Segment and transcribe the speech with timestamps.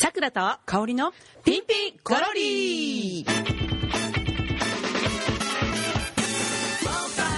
[0.00, 1.12] さくらと香りの
[1.44, 3.26] ピンピンコロリ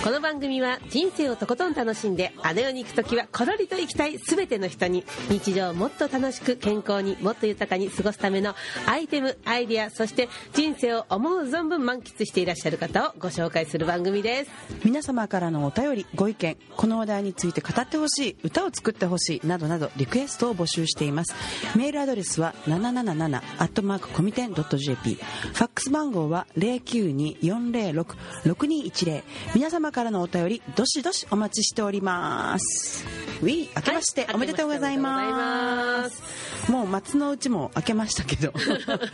[0.03, 8.55] この番組は人生をとことん楽しんであの世に行く時はコロリと行きたい全ての人に日常をもっと楽しく健康にもっと豊かに過ごすための
[8.87, 14.51] アイテムアイディアそして人生を思う存分満喫していらっしゃる方をご紹介する番組です。
[14.87, 21.35] 皆様からのお便りご意見この話題について語ってほしい歌を作ってほしいなどなどリクエストを募集しています。
[21.77, 29.23] メールアドレスは777アットマークコミテン .jp ファックス番号は092-406-6210
[29.55, 33.05] 皆様からのお便りどしどしお待ちしております。
[33.43, 38.53] ウィー明けましてはいおめでとうございます,、もう松の内も明けましたけど。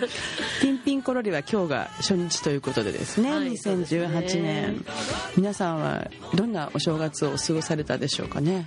[0.60, 4.06] ピンピンコロリは今日が初日ということでですね、はいそうですね。
[4.06, 4.84] 2018年
[5.36, 8.66] 皆さんはどんなお正月を過ごされたでしょうかね。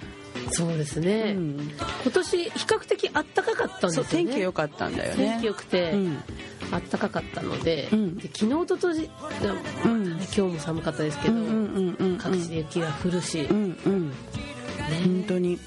[0.51, 1.71] そうですね、うん。
[2.03, 4.09] 今年比較的暖かかったんですよね。
[4.09, 5.29] 天気良かったんだよね。
[5.33, 6.23] 天気良くて、うん
[6.71, 8.17] 暖かかったので,、うん。
[8.17, 9.09] で昨日ととじ、
[9.83, 10.11] うん。
[10.11, 11.35] 今日も寒かったですけど、
[12.17, 14.13] 各地で雪が降るし、うんうん。
[15.03, 15.59] 本当に。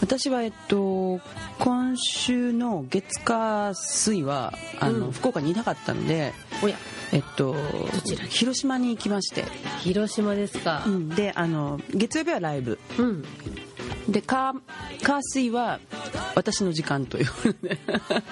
[0.00, 1.20] 私はえっと
[1.58, 5.12] 今週の月火水はあの、うん。
[5.12, 6.76] 福岡にいなかったのでおや。
[7.10, 7.56] えっと
[8.04, 8.28] ちらに？
[8.28, 9.44] 広島に行きまして、
[9.80, 10.84] 広島ですか。
[10.86, 12.78] うん、であの月曜日はライブ。
[12.98, 13.24] うん、
[14.08, 14.54] で火
[15.02, 15.80] 火水は
[16.34, 17.26] 私の時間という。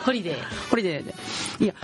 [0.04, 0.68] ホリデー。
[0.68, 1.14] ホリデーで。
[1.58, 1.74] いや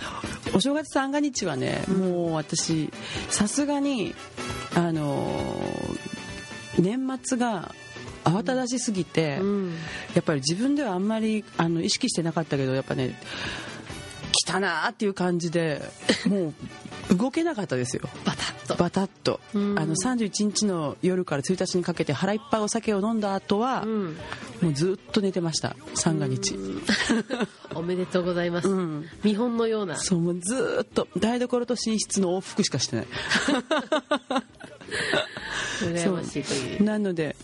[0.55, 2.91] お正月三が日はねもう私
[3.31, 4.15] さすがに
[4.75, 5.27] あの
[6.79, 7.75] 年末が
[8.25, 9.75] 慌ただしすぎて、うん。
[10.15, 13.19] やっぱり自分ではあんまりあの意識してなかったけどやっぱね
[14.33, 15.83] 来たなーっていう感じで
[16.27, 16.53] も
[17.11, 18.03] う動けなかったですよ
[18.73, 18.83] と。
[18.83, 19.41] バタッと。
[19.55, 19.75] あうん。
[19.75, 24.17] の31日の夜から1日にかけて腹いっぱいお酒を飲んだ後は、うん。
[24.61, 25.77] もうずっと寝てました。
[25.95, 26.57] 三が日。
[27.75, 29.07] おめでとうございます、うん。
[29.23, 29.97] 見本のような。
[29.97, 31.09] そうもうずーっと。
[31.19, 33.07] 台所と寝室の往復しかしてない。
[35.83, 37.37] 羨ましい限りなので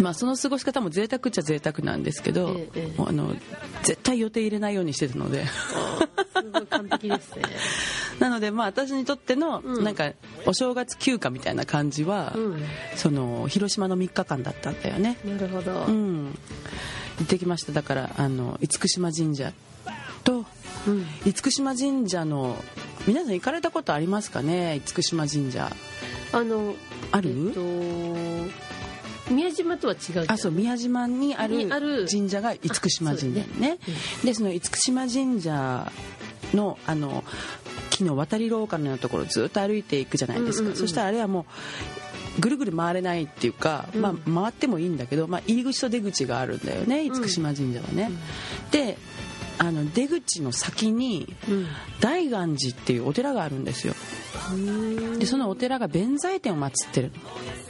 [0.00, 3.34] まあその過ごし方も贅沢っちゃ贅沢なんですけど、ええあの
[3.82, 5.44] 絶対予定入れないようにしてたので。
[5.44, 7.42] あーすごい完璧ですね。
[8.20, 9.84] なのでまあ私にとってのうん。
[9.84, 10.12] なんか
[10.44, 12.62] お正月休暇みたいな感じは、うん。
[12.96, 15.18] その広島の3日間だったんだよね。
[15.24, 16.38] なるほど、うん。
[17.18, 17.72] 行ってきました。
[17.72, 19.52] だからあの厳島神社
[20.24, 20.44] と
[20.86, 21.06] うん。
[21.24, 22.56] 厳島神社の
[23.06, 24.80] 皆さん行かれたことありますかね？
[24.94, 25.70] 厳島神社。
[26.32, 26.74] あの
[27.12, 28.65] ある、えっと
[29.30, 33.78] 宮島とは違うあそう宮島にある神社が厳島神社ね。
[34.24, 35.90] でその厳島神社
[36.54, 37.24] のあの
[37.90, 41.46] 木の渡り廊下のようなところをずっと歩いていくじゃないですか、うんうんうんそしたらあれはも
[42.38, 44.02] うぐるぐる回れないっていうか、うん。
[44.02, 48.10] まあ、回ってもいいんだけど、まあ、入り口と出口があるんだよね厳島神社はね、
[48.70, 48.98] で
[49.58, 51.66] あの出口の先にうん。
[52.00, 53.94] 大願寺っていうお寺があるんですよ。
[54.52, 57.10] うんでそのお寺が弁財天を祀ってる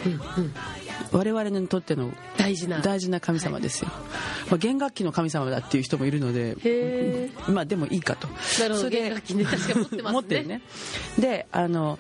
[0.05, 0.17] の。
[0.37, 0.55] うんうん
[1.13, 3.91] 我々にとっての大事な大事な神様ですよ、
[4.51, 8.29] まあ、弦楽器の神様だっていう人もいるのでへまあでもいいかと。
[8.61, 8.89] なるほど。
[8.89, 9.45] 弦楽器ね。
[9.45, 10.13] 確かに持ってますね。
[10.13, 10.63] 持ってるね。
[11.19, 11.99] であの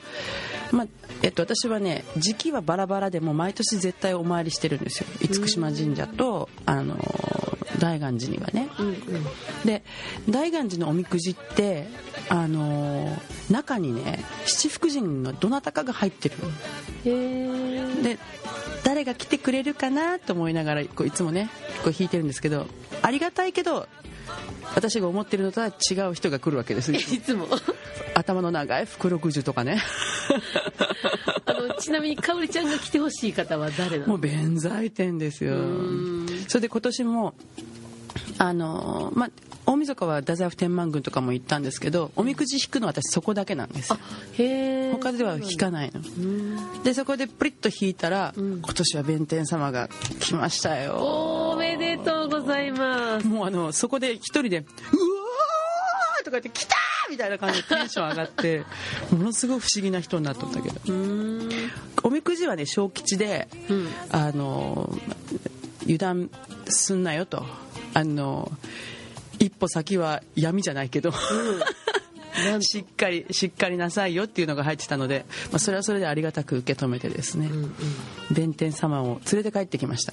[0.72, 0.86] まあ
[1.22, 5.06] えっと、私はね時期はバラバラでも毎年絶対お参りしてるんですよ。
[5.20, 6.96] 厳島神社とあの
[7.78, 8.68] 大願寺にはね。
[8.78, 8.96] うんうん。
[9.64, 9.82] で
[10.28, 11.86] 大願寺のおみくじって
[12.28, 13.16] あの
[13.50, 16.48] 中にね七福神のどなたかが入ってるの。
[16.48, 16.50] へ
[17.04, 18.18] えで
[18.86, 21.50] 誰が来てくれるかなと思いながらこういつもね
[21.82, 22.68] こう弾いてるんですけど
[23.02, 23.88] ありがたいけど
[24.76, 27.48] 私が思ってるのとは違う人が来るわけです いつも。
[28.14, 29.82] 頭の長い福禄寿とかね。
[31.46, 34.12] あのちなみにかおりちゃんが来てほしい方は誰なの？
[34.12, 35.56] もう弁財天ですよ。
[35.56, 36.26] ん。
[36.48, 37.34] それで今年も
[38.38, 39.30] あのまあ
[39.66, 43.98] 大晦日は太宰府天満宮とかも行ったんですけどおみくじ引くのは私そこだけなんですよ。
[44.38, 46.00] へえ他では引かないの。
[46.00, 46.82] うん。
[46.84, 48.62] でそこでプリッと引いたら、うん。
[48.62, 49.88] 今年は弁天様が
[50.20, 50.94] 来ましたよ。
[51.52, 53.26] おめでとうございます。
[53.26, 56.76] もうあのそこで一人で「うわー!」とか言って「来た!」
[57.10, 58.64] みたいな感じでテンション上がって
[59.10, 60.80] ものすごい不思議な人になっとったけど。
[60.86, 61.48] うん。
[62.02, 63.88] おみくじはね小吉でうん。
[64.10, 64.96] あの
[65.82, 66.30] 油断
[66.68, 67.44] すんなよと
[67.96, 68.52] あの
[69.38, 71.14] 一歩先は闇じゃないけど
[72.44, 77.46] なんしっかりしっかりなさいよっていうのが入ってたので、まあ、それはそれでありがたく受け止めてですね。
[77.46, 77.74] うんうん。
[78.30, 80.12] 弁天様を連れて帰ってきました。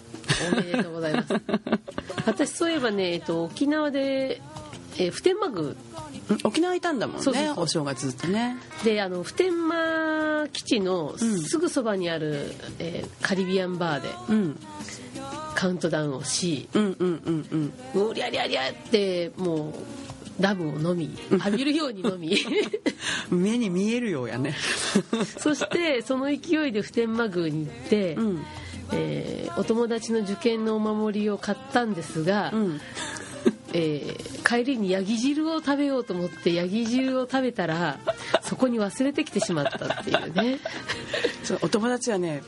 [0.54, 1.34] おめでとうございます。
[2.26, 4.42] 私そういえばね、えっと、沖縄で、
[4.98, 5.64] えー普天満宮。
[5.64, 5.78] うん
[6.46, 7.64] 沖縄いたんだもんねそうそうそう。
[7.66, 8.56] お正月ってね。
[8.86, 14.08] であの普天間基地のうんすぐそばにある、えーカリビアンバーで。
[14.30, 14.60] うん
[15.64, 17.74] カウントダウンをしうんうんうんうん。
[17.94, 19.74] もうりゃりゃりゃってもう
[20.42, 22.36] ラムを飲み浴びるように飲み。
[23.32, 24.58] 目に見えるようやね。
[25.40, 28.46] そしてその勢いで普天満宮に行って、うん。
[28.92, 32.82] えーお友達の受験のお守りを買ったんですが、うん。
[33.72, 38.00] えー帰りにヤギ汁を食べようと思ってヤギ汁を食べたら
[38.42, 40.60] そこに忘れてきてしまったっていうね。
[41.62, 42.44] お友達はね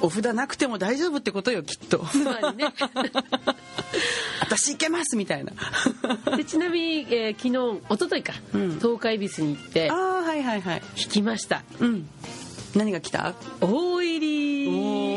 [0.00, 1.98] お札なくても大丈夫ってことよきっと。
[2.10, 2.72] つまりね。
[4.40, 5.52] 私行けますみたいな。
[6.36, 8.76] でちなみに、えー昨日一昨日か、うん。
[8.78, 9.90] 東海ビスに行って。
[9.90, 10.80] ああはいはいはい。
[10.80, 11.62] 弾きました。
[11.80, 12.08] うん
[12.74, 13.34] 何が来た？
[13.60, 14.48] 大入り。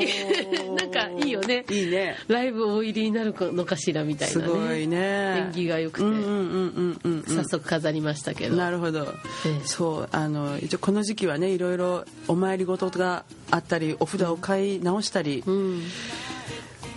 [0.76, 1.66] なんかいいよね。
[1.70, 2.18] いいね。
[2.28, 4.44] ライブ大入りになるのかしらみたいなね。
[4.44, 5.46] すごいね。
[5.48, 6.06] 縁起が良くて。
[6.06, 9.14] うんうんうん早速飾りましたけど、なるほど、
[9.46, 9.62] ええ。
[9.66, 15.84] そうあの一応この時期はねいろいろお参り事があったりお札を買い直したり、うん。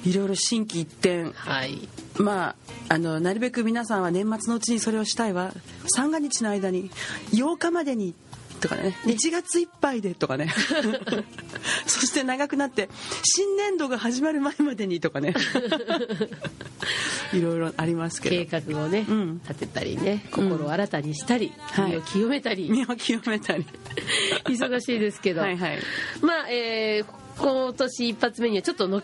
[0.05, 1.31] いろいろ心機一転。
[1.35, 1.89] はい。
[2.17, 2.51] ま
[2.89, 5.53] ああのなるべく皆さんは年末のうちにそれをしたいわ。
[5.95, 6.91] 三が日の間に
[7.33, 8.15] 8日までに
[8.65, 8.97] とかね。
[9.05, 10.49] 1月いっぱいでとかね。
[11.87, 12.89] そして長くなって
[13.23, 15.35] 新年度が始まる前までにとかね。
[17.35, 19.41] いろいろありますけ計ど画をね、うん。
[19.47, 21.91] 立てたりね心を新たにしたり、はい。
[21.91, 23.67] 身を清めたり、身を清めたり。
[24.49, 25.43] 忙しいですけど。
[25.43, 25.79] はいはい。
[26.23, 29.03] まあ、えー今年一発目にはちょっとの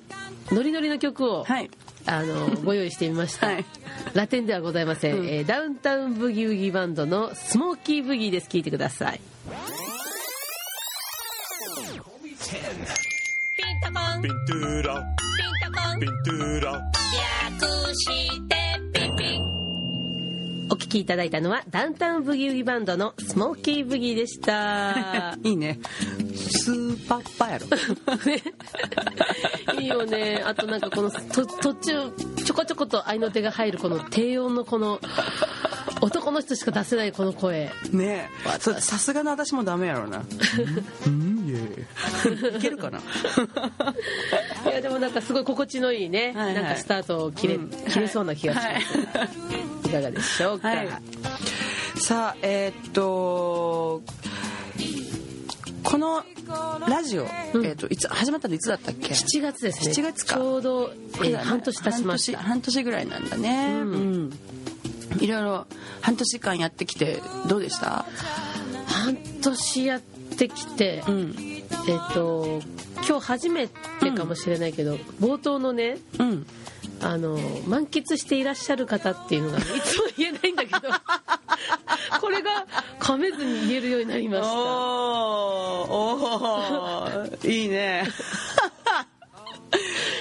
[0.53, 1.71] ノリノリの曲を、はい
[2.07, 3.65] あのご用意してみました、はい。
[4.15, 5.29] ラテンではございません、うん。
[5.29, 8.49] えーダウンタウンブギウギバンドの「スモーキーブギー」です。
[8.49, 9.21] 聴いてください。
[13.57, 14.23] ピンタコン。
[14.23, 14.83] Pintura, ピン
[15.61, 16.01] タコン。
[16.01, 16.81] pintura.
[17.61, 18.07] 略し
[18.49, 18.55] て
[18.93, 19.10] ピンピン
[20.73, 25.37] お聴きいただいたのはダウンタウンブギウギバンドの「スモーキーブギー」でした。
[25.43, 25.81] いいね。
[26.37, 27.67] スーパッパやろ。
[29.81, 30.41] いいよね。
[30.47, 32.13] あとなんかこのと途中
[32.45, 35.01] ちょこちょこと合いの手が入るこの低音のこの
[36.01, 37.71] 男の人しか出せないこの声。
[37.93, 38.59] ねえ。
[38.61, 40.23] そさすがの私もダメやろうな
[41.07, 41.47] うん？
[41.49, 42.57] いえ。
[42.57, 42.99] いけるかな？
[42.99, 46.55] いやでもなんかすごい心地のいいね、はいはい。
[46.55, 47.69] なんかスタートを切れ,、うん。
[47.71, 48.81] 切れそうな気がします、はい。
[49.87, 50.89] い、かがでしょうか、はい。
[51.97, 54.03] さあえーっと
[55.83, 56.23] この
[56.89, 57.29] ラジオ、うん。
[57.67, 59.93] えーっといつ始まったのいつだったっけ？7月ですね。
[59.93, 60.37] 7月か。
[60.37, 62.39] ちょうど、えー半年経ちました。
[62.39, 63.67] 半年半年ぐらいなんだね。
[63.83, 63.93] うん。
[63.93, 64.31] うん
[65.21, 65.67] いろいろ
[66.01, 68.05] 半年間やってきてどうでした？
[68.87, 71.35] 半年やってきて、うん。
[71.89, 72.61] えっ、と
[73.09, 76.47] 今日初めてかもしれないけど、冒頭のねうん。
[77.03, 80.81] あの満喫していらっしゃる方っていうのがいつも言えないんだけど
[82.21, 82.67] これが
[82.99, 84.53] 噛めずに言えるようになりました。
[84.53, 88.07] おーおーいいね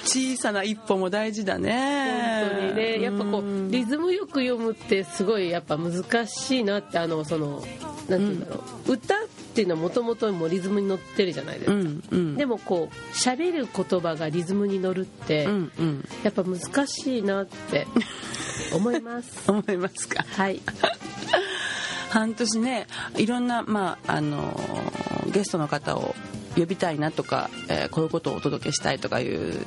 [0.10, 2.48] 小さな一歩も大事だね。
[2.50, 3.02] 本当にね。
[3.02, 7.68] やっぱこうリズムよく読むってすごいやっぱ難しいなってあのそのなんて
[8.08, 12.36] 言うんだろう、歌っていうのはもともともリズムに乗ってるじゃないですか、うんうん。
[12.36, 16.06] でもこう喋る言葉がリズムに乗るって、うんうん。
[16.24, 17.86] やっぱ難しいなって
[18.74, 19.44] 思います。
[19.52, 20.26] 思いますか。
[20.28, 20.60] はい。
[22.10, 26.16] 半年ねいろんな、まああのーゲストの方を
[26.60, 29.66] 呼びたいなとか、えーこういうことをお届けしたいとかいう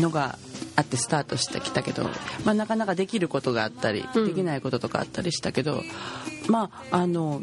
[0.00, 0.38] のが
[0.76, 2.04] あってスタートしてきたけど、
[2.44, 4.26] まあ、なかなかできることがあったり、うん。
[4.26, 5.82] できないこととかあったりしたけど
[6.48, 7.42] まああの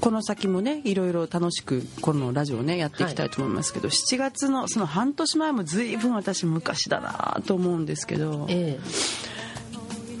[0.00, 8.78] この先もねいろいろ楽しくこのラジオをねやっていきたいと思いますけど、7月のその半年前も随分私昔だなと思うんですけどえ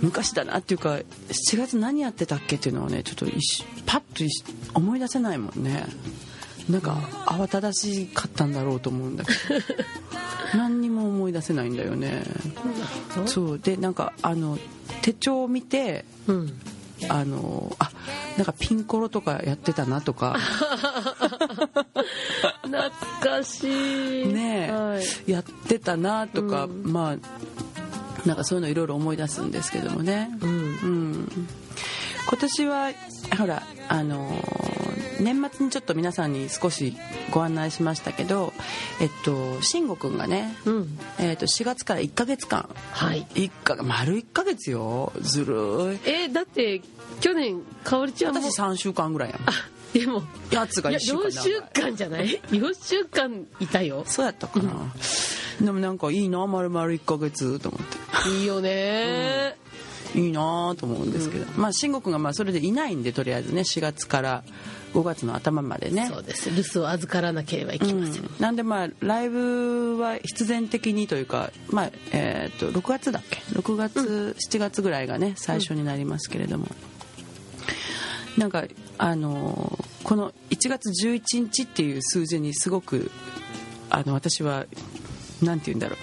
[0.02, 1.04] 昔だなっていうか7
[1.56, 3.26] 月何やってたっけっていうのはねちょっと
[3.86, 4.24] パッと
[4.74, 5.86] 思い出せないもんね
[6.68, 6.92] なんか
[7.26, 9.38] 慌ただしかったんだろうと思うんだけど。
[10.56, 12.22] 何にも思い出せないんだよね。
[13.24, 13.58] えそう。
[13.58, 14.58] でなんかあの
[15.02, 16.58] 手帳を見てうん。
[17.08, 17.92] あのあ
[18.36, 20.36] なんかピンコロとかやってたなとか。
[22.62, 24.26] 懐かしい。
[24.26, 25.30] ねえ、はい。
[25.30, 26.92] やってたなとか、うん。
[26.92, 27.16] まあ
[28.26, 30.50] なんかそういうのいろいろ思い出すんですけどもね、うん。
[30.50, 31.28] うん、
[32.28, 32.90] 今年は
[33.38, 34.77] ほらあのー
[35.20, 36.96] 年末にちょっと皆さんに少し
[37.30, 38.52] ご案内しましたけど
[39.00, 40.98] えっと慎吾くんがね、うん。
[41.18, 42.68] えっと4月から1ヶ月間。
[42.92, 43.26] はい。
[43.34, 45.12] 一か丸1ヶ月よ。
[45.20, 45.56] ずるい。
[46.08, 46.80] えーだって
[47.20, 48.40] 去年かおりちゃんも。
[48.40, 49.40] 私3週間ぐらいやん。
[49.92, 54.04] でもやつがいや1週間4週間じゃない？4週間いたよ。
[54.06, 54.92] そうやったかな、
[55.60, 57.86] でもなんかいいな丸々1ヶ月と思っ
[58.24, 58.28] て。
[58.38, 59.56] いいよね。
[60.14, 64.44] いいなと思うんですけど、まあ慎吾君がまあそれでいないんでとりあえずね4月から
[64.94, 66.08] 5月の頭までね。
[66.12, 66.50] そうです。
[66.50, 68.30] 留守を預からなければいけません、うん。
[68.38, 76.66] なんでまあライブは必然的にというか、まあえー、と6月だっけ？6月、7月ぐらいがね最初になりますけれども、
[78.36, 78.64] なんか
[78.98, 83.10] あのーこの1月11日っていう数字にすごく
[83.90, 84.64] あの私は
[85.42, 85.98] なんて言うんだろう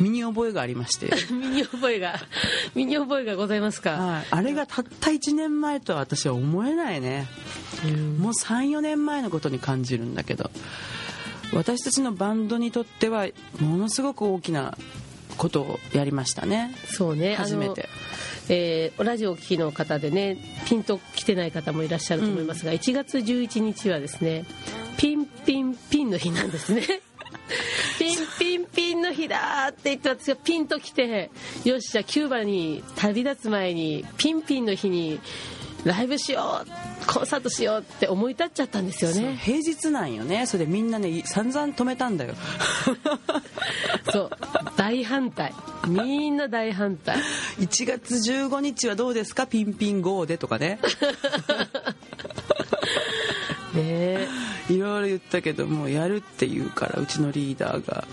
[0.00, 2.20] 身に覚えがありまして、 身に覚えが
[2.74, 7.26] 身に覚えがございますか、はい、あれがたった1年前とは私は思えないね。
[8.18, 10.50] もう34年前のことに感じるんだけど。
[11.52, 13.26] 私たちのバンドにとっては
[13.58, 14.76] ものすごく大きな
[15.38, 16.74] ことをやりましたね。
[16.86, 17.36] そうね。
[17.36, 17.88] 初めて。
[18.50, 24.46] えーラジオをお聞きの方でねピンと来てない方もいらっしゃると思いますが、1月11日はですね
[24.96, 27.02] ピンピンピンの日なんですね
[27.98, 31.30] ピンピンピンの日だって言って私がピンと来て
[31.64, 35.20] よしじゃあキューバに旅立つ前にピンピンの日に
[35.84, 39.38] ライブしようコンサートしようって思い立っちゃったんですよね。
[39.40, 40.44] 平日なんよね。
[40.46, 42.34] それでみんなね散々止めたんだよ。
[44.12, 44.30] そう。
[44.76, 45.54] 大反対。
[45.86, 47.16] みんな大反対。
[47.60, 49.46] 1月15日はどうですか？
[49.46, 50.80] ピンピン GO でとかね
[53.78, 54.28] ね
[54.68, 58.04] えいろいろ言ったけどもうやるって言うからうちのリーダーが。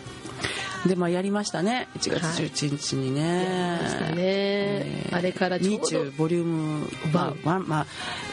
[0.86, 1.88] でまあやりましたね。
[1.98, 5.10] 1月11日にね、やりましたね。
[5.12, 5.78] あれからちょうど。
[5.78, 7.86] ミーチューボリュームまあまあ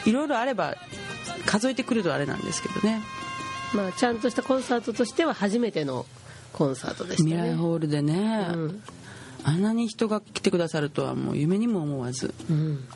[0.05, 0.75] いろいろあれば
[1.47, 3.01] 数えてくるとあれなんですけどね。
[3.73, 6.05] まあ、ちゃんとしたコンサートとしては初めての
[6.53, 7.55] コンサートでした未来ね。
[7.55, 8.83] ホールでね、うん。
[9.43, 12.33] あんなに人が来てくださるとはもう夢にも思わず。
[12.49, 12.87] うん、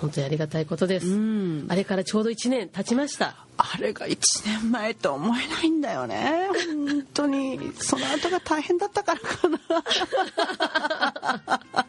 [0.00, 1.66] 本当にありがたいことです、うん。
[1.68, 3.34] あれからちょうど1年経ちました。
[3.56, 6.48] あれが1年前と思えないんだよね。
[6.86, 7.72] 本当に。
[7.78, 9.58] その後が大変だったからかな。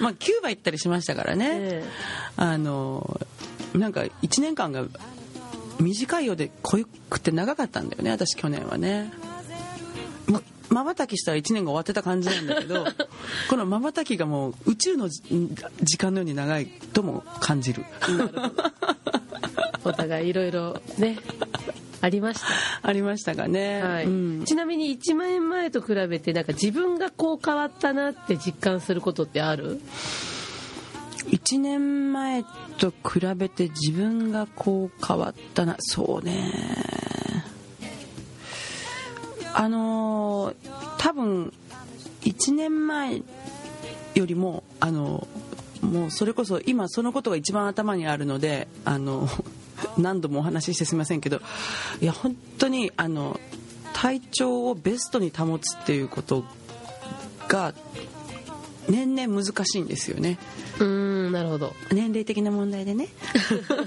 [0.00, 1.84] まあキューバ行ったりしましたからね、え
[2.36, 3.20] あの
[3.74, 4.84] なんか1年間が
[5.78, 6.78] 短いようで濃
[7.10, 9.12] くて長かったんだよね私去年はね
[10.70, 12.86] まばたきしたら1年が終わってた感じなんだけど
[13.50, 15.22] このまばたきがもう宇宙のじ
[15.82, 17.84] 時間のように長いとも感じる。
[19.84, 21.18] お互いいろいろね
[22.02, 22.40] ありまし
[22.82, 24.04] ありました がね、た、はい。
[24.06, 24.44] うん。
[24.44, 29.80] ちなみに1万円前と比べてなんか自分がこう変わったなって実感することってある
[31.28, 32.44] ？1年前
[32.78, 35.76] と比べて自分がこう変わったな。
[35.78, 37.09] そうね
[39.54, 41.52] あのー多分
[42.22, 43.22] 1年前
[44.14, 45.26] よりもあの
[45.80, 49.26] もうそれこそ今そのことが一番頭にあるのであの
[49.96, 51.40] 何度もお話ししてすみませんけど
[52.02, 53.40] いや本当にあの
[53.94, 56.44] 体調をベストに保つっていうこと
[57.48, 57.74] が
[58.88, 60.38] 年々難しいんですよね。
[60.78, 61.72] うーんなるほど。
[61.92, 63.08] 年齢的な問題でね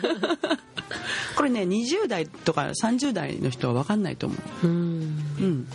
[1.35, 4.67] これね20代とか30代の人は分かんないと思う。
[4.67, 5.67] ううん。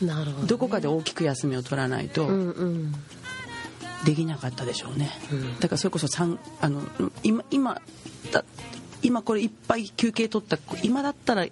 [0.02, 2.94] なるほどどこかで大きく休みを取らないとうんうん。
[4.06, 5.60] できなかったでしょうね、うん。
[5.60, 6.08] だからそれこそ
[6.62, 6.82] あの
[7.24, 7.82] 今今
[8.32, 8.44] だ
[9.04, 11.52] 今これいっぱい休憩取った今だったらい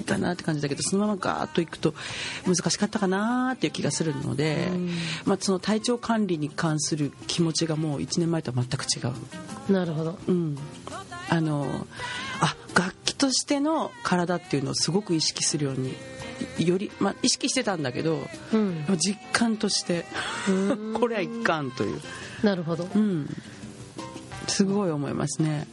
[0.00, 1.94] いかなって感じだけどそのままガーッといくと
[2.46, 4.90] 難しかったかなっていう気がするので、うん。
[5.24, 10.18] まあ、その体調管理に関する気持ちがもう1年前とは全く違う、なるほど。
[10.26, 10.58] うん、
[11.28, 11.86] あの
[12.40, 15.94] あ楽器としての体っていうのをすごく意識するように
[16.58, 18.18] より、まあ、意識してたんだけど、
[18.52, 18.84] うん。
[18.98, 20.04] 実感として
[20.48, 20.94] うん。
[20.98, 22.00] これはいかんという。
[22.42, 22.88] なるほど。
[22.94, 23.28] うん。
[24.48, 25.66] すごい思いますね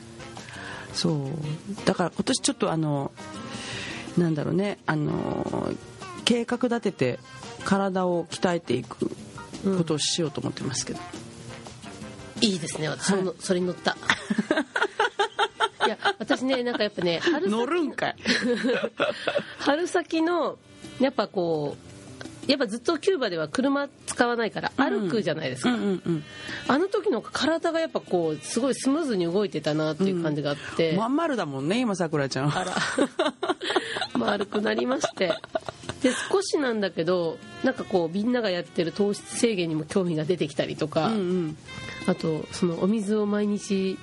[0.98, 1.86] そう。
[1.86, 3.12] だから今年ちょっとあの
[4.18, 4.80] なんだろうね。
[4.88, 5.72] あの
[6.26, 7.20] 計画立てて
[7.64, 9.12] 体を鍛えていく
[9.78, 11.00] ことをしようと思ってますけど、
[12.42, 12.90] いいですね。
[12.90, 13.96] 私その、それに乗った。
[15.86, 17.50] いや私ねなんかやっぱね春先。
[17.50, 18.16] 乗るんかい。
[19.60, 20.58] 春先の
[21.00, 21.87] やっぱこう
[22.48, 26.24] やっぱずっとキューバでは車使わないから歩くじゃないですか、うんうんうん。
[26.68, 32.58] あの時の体がやっぱこうすごいスムーズに動いてたなっていう感じがあって、まん丸だもんね今さくらちゃん。
[32.58, 32.76] あら。
[34.18, 35.34] 丸くなりまして。
[36.02, 41.58] で少しなんだけどなんかこうみんながやってる糖質制限にも興味が出てきたりとか、うんうん。
[42.06, 43.98] あとそのお水を毎日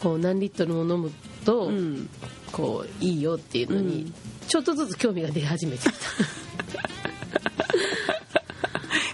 [0.00, 1.12] こう何リットルも飲む
[1.44, 2.08] と、うん。
[2.52, 4.14] こういいよっていうのに、うん。
[4.48, 5.90] ちょっとずつ興味が出始めてきた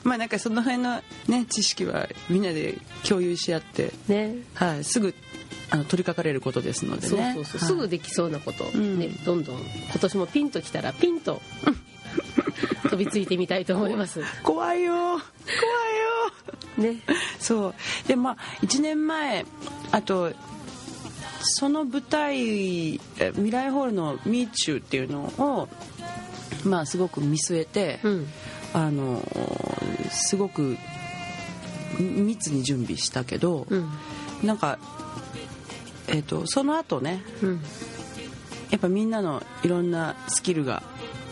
[0.07, 4.37] まあなんかその辺のね知識はみんなで共有し合って、ね。
[4.55, 5.13] はい、すぐ
[5.71, 7.69] あの取り掛かれることですのでそうねそうそう、はい。
[7.69, 8.99] すぐできそうなこと、ん。
[9.01, 9.59] ね、どんどん。
[9.59, 11.43] 今年もピンときたらピンと
[12.89, 14.21] 飛びついてみたいと思います。
[14.45, 14.93] 怖いよ。
[14.95, 15.19] 怖い
[16.87, 16.93] よ。
[16.95, 17.01] ね。
[17.41, 17.75] そう。
[18.07, 19.45] でまあ1年前
[19.91, 20.33] あと
[21.41, 25.69] その舞台え未来ホールの「ミーチュー」っていうのを
[26.65, 28.29] まあすごく見据えて、うん
[28.77, 29.23] あの
[30.11, 30.77] すごく
[31.99, 33.89] 密に準備したけど、うん。
[34.45, 34.79] なんか、
[36.09, 37.61] えー、とその後ねうん。
[38.69, 40.83] やっぱみんなのいろんなスキルが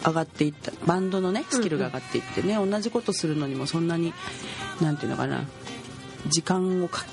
[0.06, 4.14] 上がっていったバンドのねスキルが上がっていってね、同じことするのにもそんなに
[4.80, 5.44] なんていうのかな
[6.28, 7.04] 時間をか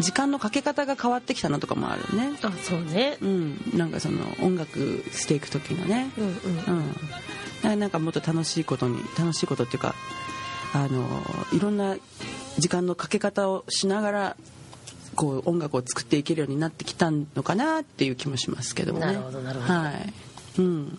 [0.00, 2.38] 時間のかけ方が変わってきたなとかもあるね。
[2.42, 3.16] あそうね。
[3.22, 3.72] うん。
[3.74, 6.10] なんかその音楽していく時のね。
[6.18, 6.32] うんうん。
[6.32, 6.94] うん
[7.62, 9.94] ななんかもっと楽しいことに楽しいことっていうか
[10.74, 11.06] あの
[11.52, 11.96] いろんな
[12.58, 14.36] 時間のかけ方をしながら
[15.14, 19.06] こう音楽を作っていけるようになってきたのかなっていう気もしますけどもね。
[19.06, 19.74] なるほどなるほど。
[19.74, 20.12] はい。
[20.58, 20.98] うん。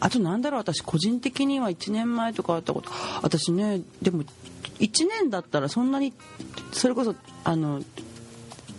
[0.00, 2.90] あとなんだろう私個人的には1年前とかあったこと
[3.22, 4.24] 私ねでも
[4.78, 6.12] 1年だったらそんなに
[6.72, 7.14] それこそ
[7.44, 7.82] あの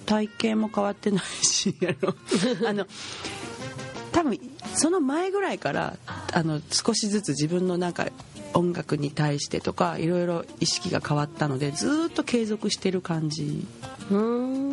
[0.05, 1.75] 体型も変わってないし
[2.67, 2.85] あの
[4.12, 4.39] 多分
[4.74, 5.97] その前ぐらいから
[6.35, 8.07] あの少しずつ自分のなんか
[8.53, 13.65] 音楽に対してとかいろいろ意識が変わったのでずーっと継続してる感じ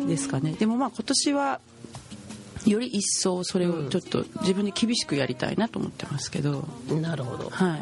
[0.05, 0.51] ですかね。
[0.59, 1.61] でもまあ今年は
[2.65, 7.49] より一層それをちょっと自分に厳しくやりたいなと思ってますけど、なるほど。
[7.49, 7.81] はい。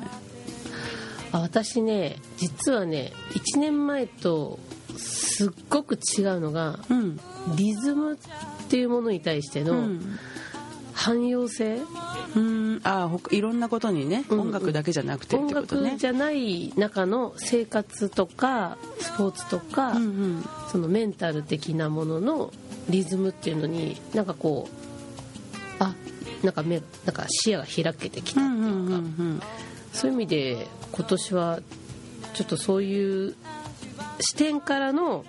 [1.31, 4.59] あ私ね実はね1年前と
[4.95, 7.19] すっごく違うのがうん。
[7.55, 8.17] リズムっ
[8.69, 10.19] ていうものに対してうのん
[11.01, 11.79] 汎用性、
[12.35, 12.79] うん。
[12.83, 15.89] あほいろんなことにね、音楽だけじゃなくててことね。
[15.89, 20.45] 楽じゃない中の生活とかスポーツとか、うんうん。
[20.71, 22.53] そのメンタル的なものの
[22.87, 25.95] リズムっていうのになんかこうあ
[26.43, 29.41] なんか目なんか視野が開けてきたっていうか、うんうんうん。
[29.93, 31.59] そういう意味で今年は
[32.35, 33.35] ちょっとそういう
[34.19, 35.25] 視点からの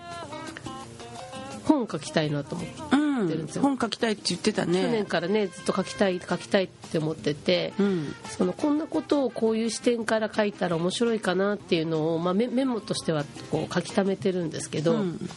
[1.65, 8.15] 本書きたいなと思って、うんってるんですよ本書きたいって言ってた去年ねからねずっと書きたい書きたいって思ってて、うん。
[8.29, 15.29] そのこんなことをこういう視点から書いたら面白いかなっていうのを、まあ、メメモとしてはこう書き溜めてるんですけど、うん。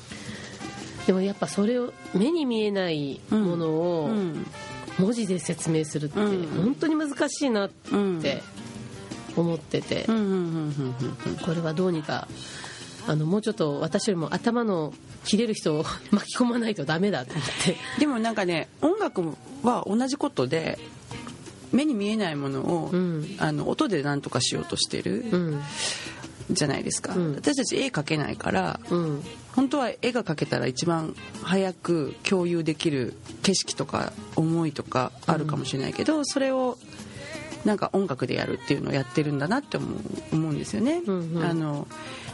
[1.08, 4.46] でもやっぱそれを目に見えないものうをん。
[4.98, 6.64] 文字で説明するってうん。
[6.64, 8.22] 本当に難しいなっうん。
[8.22, 8.42] て
[9.36, 10.06] 思ってて。
[10.08, 10.38] うんうんうんうん
[11.28, 11.36] うん。
[11.38, 12.28] これはどうにか
[13.08, 14.94] あのもうちょっと私よりも頭の
[15.26, 17.76] 切れる人を巻き込まないとダメだと思って。
[18.00, 19.22] でもなんかね音楽
[19.64, 20.80] は同じことで
[21.72, 23.36] 目に見えないものを、うん。
[23.40, 25.62] あの音で何とかしようとしてるうん。
[26.52, 27.36] じゃないですか、うん。
[27.36, 29.24] 私たち絵描けないからうん。
[29.56, 36.78] 本当は絵が描けたら一番早く共有できる景色とか思いとかあるかもしれないけど、それを
[37.64, 40.00] なんか音楽でやるっていうのをやってるんだなって思う
[40.34, 41.02] 思うんですよね。
[41.06, 41.44] うんうん。
[41.44, 41.88] あの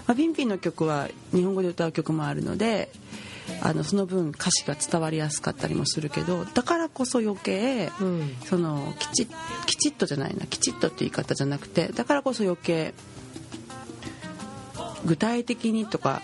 [0.08, 2.92] まあ、ピンピンの曲は日本語で歌う曲もあるので
[3.62, 8.36] あのその分歌詞が伝わりやすかったりもするけどだからこそ余計、うん。
[8.46, 9.28] そのきち
[9.66, 12.94] きちっとじゃないなきちっとって言い方じゃなくてだからこそ余計
[15.06, 16.22] 具体的にとか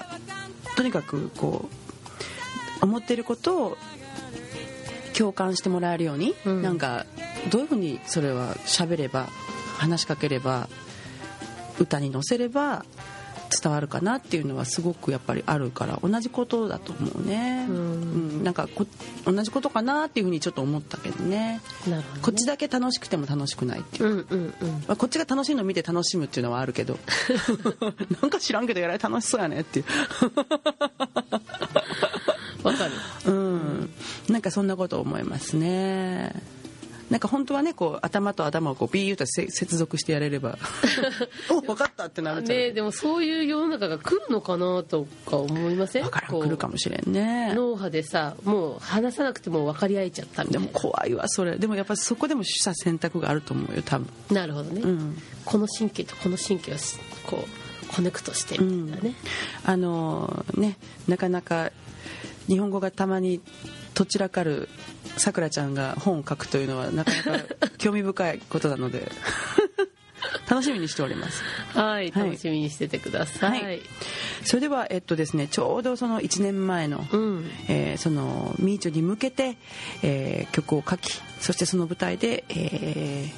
[0.76, 1.70] とにかくこ
[2.82, 3.78] う思ってることを
[5.18, 6.62] 共感してもらえるように、うん。
[6.62, 7.06] なんか
[7.50, 9.28] どういうふうにそれは喋れば
[9.78, 10.70] 話しかければ
[11.80, 12.86] 歌に乗せれば
[13.50, 17.76] 伝わるかなっていうのはすごくやっぱりあるから同じことだと思うね、うん。
[17.76, 17.80] う
[18.40, 18.44] ん。
[18.44, 18.86] なんかこ
[19.26, 21.62] 同じことかなっていうふうにちょっと思ったけどね。
[21.88, 24.70] なるほど、ね、こっちだけ楽しくても楽しくないっていう、うんうんうん。
[24.88, 27.00] まあ、こっちが楽しいのを見て楽しむっていうのはあるけど。
[28.22, 29.86] なんか知らんけどやられ楽しそうやねっていう。
[32.64, 32.92] わかる。
[33.26, 33.90] うん。
[34.30, 36.34] なんかそんなこと思いますね
[37.10, 40.58] なんか本当はねこう頭と頭をこうビーッとせ接続してやれれば。
[41.50, 42.58] お分かったってなるじゃん。
[42.60, 46.04] ねでもそういう世の中が来るのかなとか思いません？
[46.04, 47.54] 分から来るかもしれんね。
[47.56, 50.68] 脳波でさもう話さなくても分かり合えちゃったみたいな。
[50.68, 51.58] でも怖いわそれ。
[51.58, 54.08] でもやっぱりそこでも取捨選択があると思うよ多分。
[54.32, 55.22] なるほどね、うん。
[55.46, 59.16] この神経とこの神経をしこうコネクトしてみたいなね、
[59.64, 61.72] あのねなかなか
[62.48, 63.40] 日本語がたまに
[63.98, 64.70] とちらかる
[65.18, 69.12] さくらちゃんが本を書くというのはなかなか 興味深いことなので
[70.48, 71.42] 楽しみにしております。
[71.74, 73.64] はい、はい、楽しみにしててください。
[73.64, 73.82] はい、
[74.44, 79.58] それではえっとですね、ちょうどその1年前の、うん、えー、そのミーチョに向けて、
[80.04, 83.32] えー、曲を書き、そしてその舞台で、え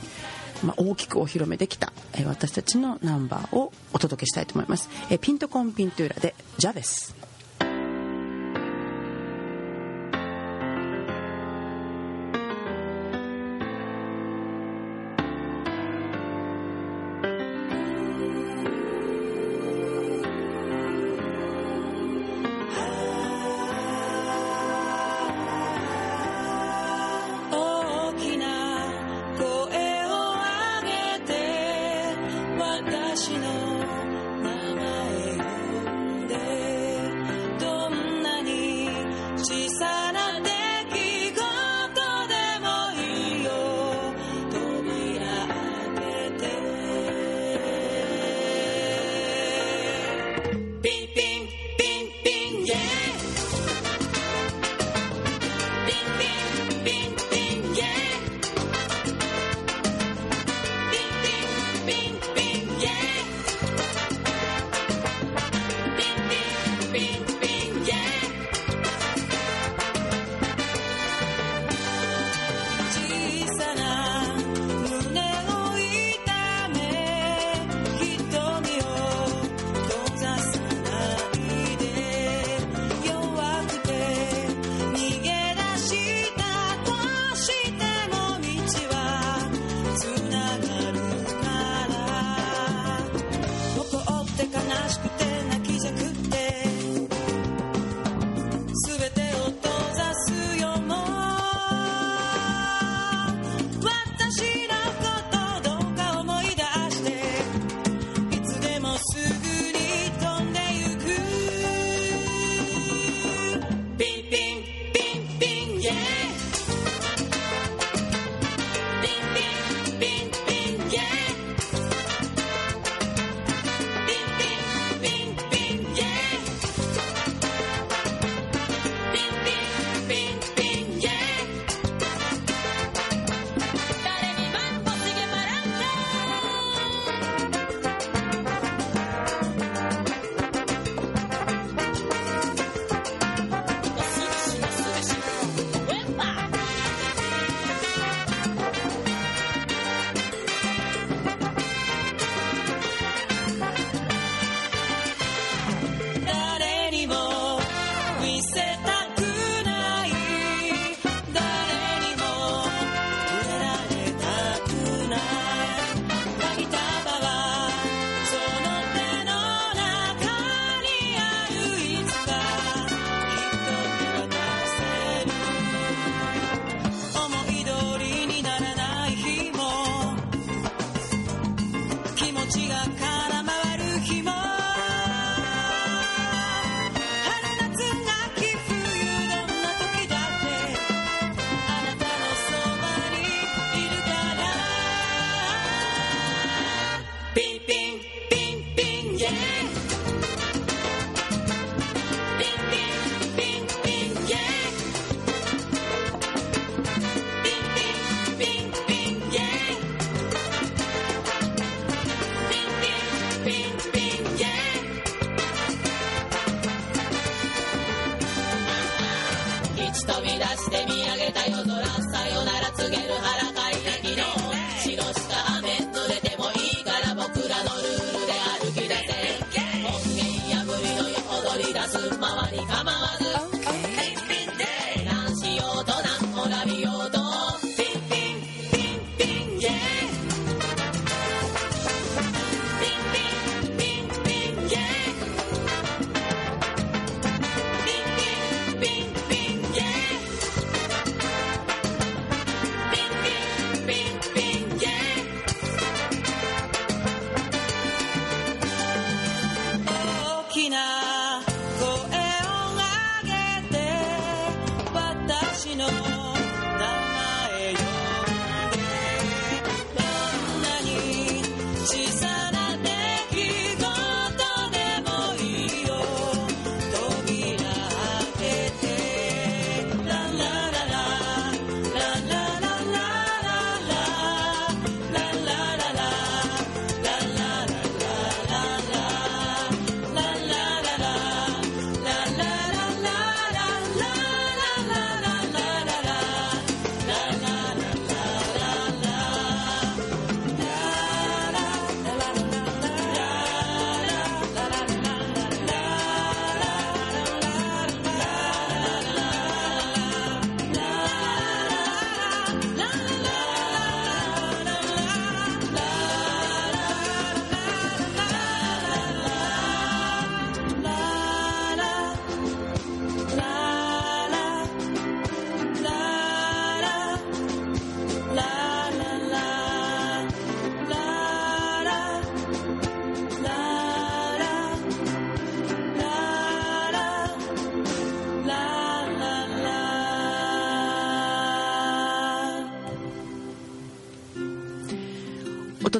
[0.61, 4.89] ー、まあ、大きくお披露目できた、え私たちのナンバーをお届けしたいと思います。
[5.09, 7.18] えピントコンピントゥーラでジャベス。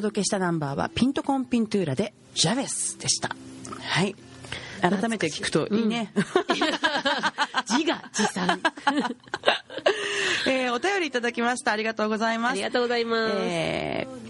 [0.00, 3.36] ナンバーはピントコンピントゥーラでジャベスでした。
[3.80, 4.14] はい。
[4.80, 6.10] 改めて聞くといいね、
[7.68, 8.60] 自画自賛。
[10.46, 11.72] えーお便りいただきました。
[11.72, 12.52] ありがとうございます。
[12.52, 14.29] ありがとうございます、えー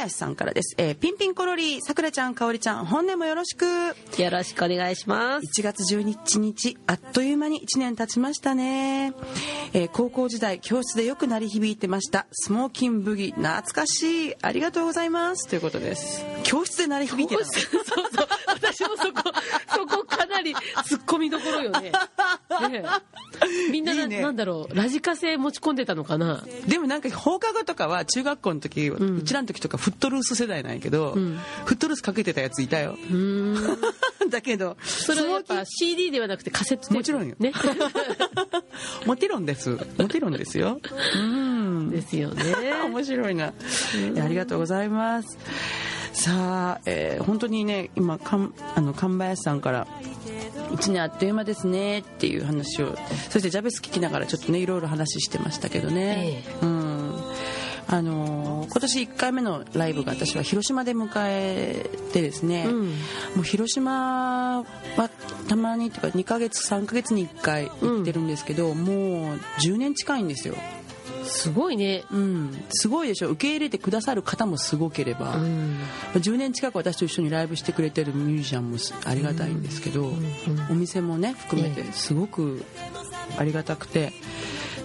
[0.00, 3.64] 林さんからです、えーピンピンコロリさくらちゃんかおりちゃん本年もよろしく。
[3.66, 5.60] よろしくお願いします。
[5.60, 9.12] 1月11日あっという間に1年経ちましたね、
[9.72, 12.26] えー高校時代教室でよく鳴り響いてました。
[12.32, 14.34] スモーキンブギ懐かしい。
[14.40, 15.48] ありがとうございます。
[15.48, 16.24] ということです。
[16.44, 17.84] 教室で鳴り響いてたのそう
[18.14, 18.28] そう。
[18.48, 19.32] 私もそこ
[19.74, 21.92] そこかなりツッコミどころよね。
[22.70, 23.70] ねえ。
[23.70, 24.20] みんなないいね。
[24.20, 26.44] なんだろうラジカセ持ち込んでたのかな。
[26.66, 31.38] でもなんか放課後とかは中学校の時、うちらの時とかフットルース世代なんやけど、ん。
[31.64, 32.96] フットルースかけてたやついたよ。
[34.30, 37.34] だけどそれはやっぱ CD ではなくてカセットもちろんよ。
[37.38, 37.52] ね。
[39.06, 39.76] もちろんです。
[39.98, 40.80] もちろんですよ。
[41.16, 41.90] うん。
[41.90, 42.44] ですよね。
[42.86, 45.36] 面白いな、ありがとうございます。
[46.12, 49.86] さあ、えー本当にね今かんあの神林さんから
[50.70, 52.96] 1年あっという間ですねっていう話を
[53.30, 56.58] そしてジャベス聞きながらちょっとねいろいろ話してましたけどね、え。
[56.62, 57.09] うん
[57.88, 62.88] あのー今年1回目のライブが私は広島で迎えてですね、うん。
[62.88, 62.94] も
[63.40, 64.64] う広島は
[65.48, 70.54] たまにというか2ヶ月3ヶ月に1回行ってるんですけど、もう10年近いんですよ。
[71.24, 72.04] すごいね。
[72.10, 73.28] うん、すごいでしょ。
[73.30, 75.78] 受け入れてくださる方もすごければ、うん。
[76.14, 80.12] 10年近く私と一緒にライブしてくれてるミュージシャンもすありがたいんですけど、
[80.70, 82.64] お店もね含めてええすごく
[83.36, 84.12] ありがたくて。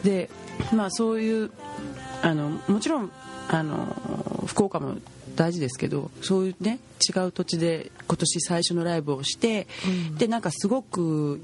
[0.04, 0.30] で
[0.74, 1.52] まあそういう
[2.26, 3.12] あのもちろん
[3.50, 4.96] あの福岡も
[5.36, 9.68] 大事ですけどそういうね違う土地で今年最初のライブをして、
[10.18, 11.40] でなんかすごく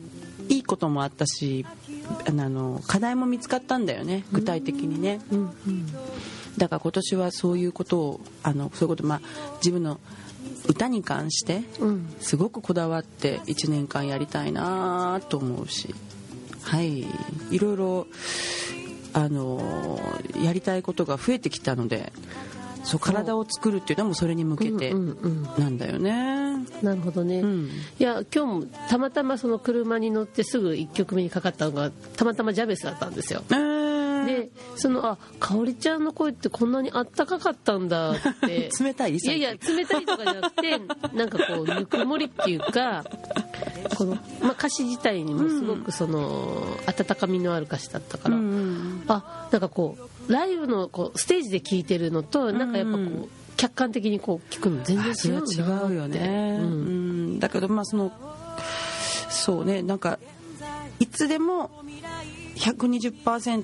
[0.49, 1.67] いいこともあったし
[2.27, 5.19] あの課題も見つかったんだよね具体的にね。
[6.57, 9.21] だから今年はそういうことをあのそういうことまあ
[9.57, 9.99] 自分の
[10.67, 12.15] 歌に関してうん。
[12.21, 15.93] すごくこだわって1年間やりたいなと思うし。
[16.63, 17.01] はい。
[17.51, 18.07] いろいろ
[19.13, 19.99] あの
[20.43, 22.11] やりたいことが増えてきたので
[22.83, 26.41] そう体を作るっていうのもそれに向けてうんうんなんだよね。
[26.81, 27.69] なるほどね、うん。
[27.99, 33.43] いや今日もたまたまその車に乗ってすぐ1曲目にかかったのがたまたまジャベスだったんですよ。
[33.49, 33.90] えー
[34.31, 38.15] でそのあかおりちゃんの声ってこんなにあったかかったんだっ
[38.45, 38.69] て。
[38.79, 39.15] 冷たい？
[39.15, 40.79] いやいや冷たいとかじゃなくて
[41.13, 43.03] なんかこうぬくもりっていうか
[43.97, 57.35] この、まあ、歌詞自体にもすごくその、温かみのある歌詞だったから、うんうんあなんかこうライブのこうステージで聴いてるのとなんかやっぱこう、うん客観的にこう聞くの全然違うよね、ううん。
[57.35, 58.11] んだけどまあその
[59.29, 60.17] そうねなんか
[60.97, 61.69] いつでも
[62.55, 63.63] 120%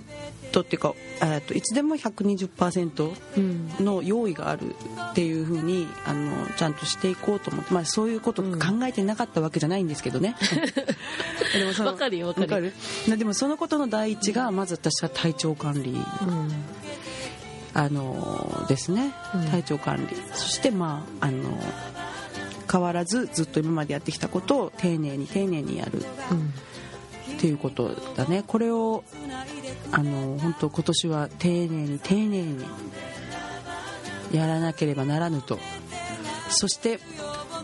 [0.62, 3.67] っていうかえっといつでも120%うん。
[3.79, 4.75] の用意がある
[5.12, 8.49] っていうふうにあのちゃんとしていこうと思って、まあ、そういうこと考
[8.83, 10.36] えてなかったわけじゃないんですけどね、
[11.53, 12.73] でもそのわかるよわかる。
[13.07, 15.91] でもそのことの第一がまず私は体調管理。
[15.91, 16.51] うん。
[17.73, 19.13] あのですね。
[19.36, 19.45] うん。
[19.45, 21.60] 体調管理、そしてまああの
[22.71, 26.03] 変わらずずっと今までやってきたことを丁寧に丁寧にやる。
[26.31, 26.53] うん
[27.38, 28.43] っていうことだね。
[28.45, 29.04] これを
[29.91, 32.65] あの本当今年は丁寧に丁寧に
[34.32, 35.60] やらなければならぬと。
[36.50, 37.00] そして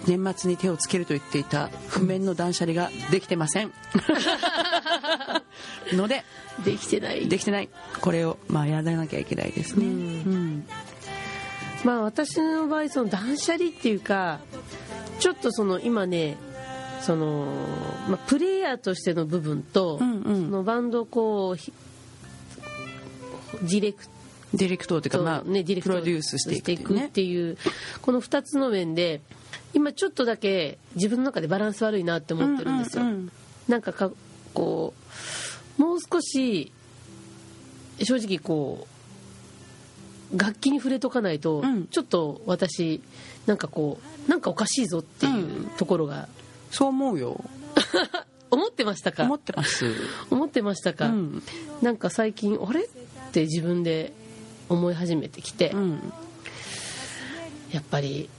[0.06, 3.74] 年末に手をつけると言っていた譜面の断捨離ができてません。
[5.94, 6.24] ので
[6.64, 7.28] できてない。
[7.28, 7.70] できてない。
[8.00, 9.92] これをまあやらなきゃいけないですね、うん。
[9.92, 10.68] うん。
[11.84, 14.40] まあ私の場合その断捨離っていうか
[15.20, 16.38] ちょっとその今ね
[17.06, 17.46] その、
[18.08, 20.46] まあ、プレイヤーとしての部分と、うんうん。
[20.46, 21.74] そのバンドをこうひ
[23.62, 24.06] ディレク
[24.54, 27.06] ディレクトというか、ト、まあね、ディレクトプロデュースしていくっていうね。
[27.08, 27.58] っていう
[28.02, 29.22] この2つの面で
[29.74, 33.32] 今ちょっとだけ自分の中でバランス悪いなって思ってるんですよ、うんうんうん。
[33.68, 34.12] なんかか
[34.54, 34.94] こ
[35.80, 36.72] うもう少し
[38.02, 38.88] 正直こ
[40.32, 41.88] う楽器に触れとかないと、うん。
[41.88, 43.02] ちょっと私
[43.46, 46.30] なんかこうなんかおかしいぞっていうところが、
[46.74, 47.44] そう思うよ。
[48.52, 49.24] 思ってましたか？
[49.24, 49.86] 思ってます。
[50.30, 51.44] 思ってましたか、うん。
[51.82, 52.84] なんか最近あれ？
[52.84, 52.88] っ
[53.32, 54.12] て自分で
[54.70, 56.14] 思い始めてきて、うん。
[57.72, 58.30] やっぱり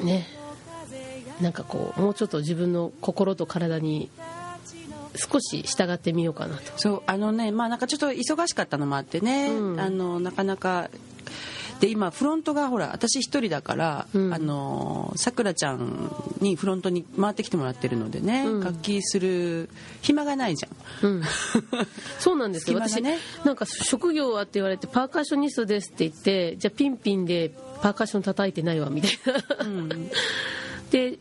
[0.00, 0.26] ね。
[1.40, 4.10] なんかこうもうちょっと自分の心と体に
[5.14, 6.72] 少し従ってみようかなと。
[6.76, 9.80] そうあのねまあなんかちょっと忙しかったのもあってね、うん。
[9.80, 10.90] あのなかなか
[11.80, 14.34] で今フロントがほら私一人だから、うん。
[14.34, 16.10] あのさくらちゃん
[16.40, 18.64] にフロントに回ってきてもらってるのでね、うん。
[18.64, 19.68] 楽器する
[20.02, 21.10] 暇がないじゃん。
[21.10, 21.22] うん、
[22.18, 23.18] そうなんですよ、ね。
[23.44, 29.96] なんか職業はって言われてパーカッショニストですって言ってじゃあピンピンでパーカッション叩いてないわみたいな、
[30.90, 31.18] で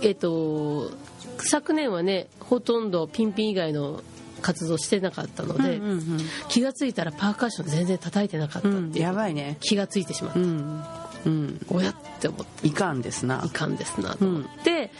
[0.00, 0.92] えっ、と
[1.38, 4.02] 昨年はねほとんどピンピン以外の
[4.42, 8.80] 活動してなかったので、うんうん気がついたらパーカッション全然叩いてなかったってう。
[8.90, 8.94] ん。
[8.94, 9.56] いう、やばいね。
[9.60, 10.82] 気がついてしまった、うん。
[11.26, 11.66] うん。
[11.68, 13.42] おやって思っていかんですな。
[13.44, 14.90] いかんですなと思って、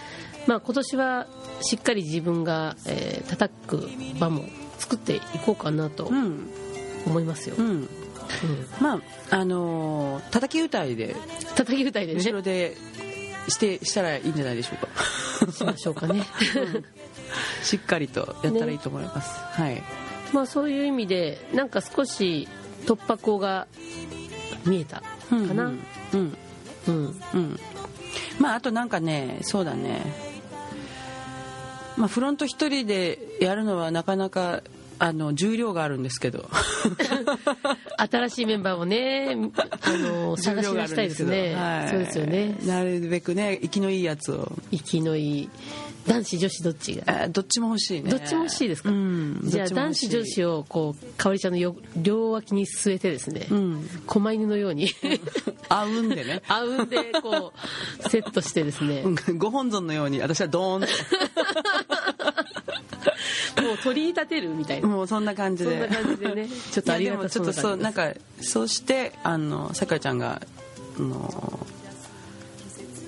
[0.46, 1.26] まあ、今年は
[1.60, 4.44] しっかり自分が、えー叩く場も
[4.78, 6.48] 作っていこうかなとうん。
[7.06, 7.66] 思いますよ、うん。
[7.66, 7.88] うん。
[8.80, 9.00] まあ
[9.36, 11.14] あのー叩き歌いで
[11.56, 12.20] 叩き歌いでね。
[12.20, 12.76] 後ろで
[13.48, 15.52] してしたらいいんじゃないでしょうか。
[15.52, 16.22] しましょうかね
[17.62, 19.82] しっかりとやったらいいと思います、はい。
[20.32, 22.48] まあそういう意味でなんか少し
[22.86, 23.66] 突破口が
[24.64, 25.04] 見えたか
[25.54, 25.66] な。
[25.66, 25.80] うん
[26.12, 26.36] うん。
[26.86, 27.20] うん。
[27.34, 27.60] うん。
[28.38, 30.00] まああとなんかねそうだね。
[31.96, 34.62] まあフロント一人でやるのはなかなか
[35.00, 36.48] あの重量があるんですけど。
[37.96, 39.36] 新しいメンバーをね
[39.82, 41.88] あの 探し出したいですね、はい。
[41.88, 42.56] そうですよね。
[42.64, 44.52] なるべくね生きのいいやつを。
[44.70, 45.50] 生きのいい
[46.08, 47.22] 男子女子どっちが？
[47.24, 48.10] あどっちも欲しいね。
[48.10, 49.40] どっちも欲しいですか、うん。
[49.44, 53.88] じゃあ男子女子をこうかおりちゃんのよ両脇に据えてですね、うん。
[54.06, 54.90] 狛犬のように
[55.68, 56.42] あうんでね。
[56.48, 57.52] あうんでこ
[58.04, 59.04] うセットしてですね。
[59.36, 60.80] ご本尊のように私はドーン
[63.62, 64.94] もう取り立てるみたいとな。
[64.94, 65.70] もうそんな感じで。
[65.70, 66.48] そんな感じでね。
[66.70, 70.40] ちょっとありがたそうちょっとそうなんかそうしてあのさくらちゃんが
[70.96, 71.66] あの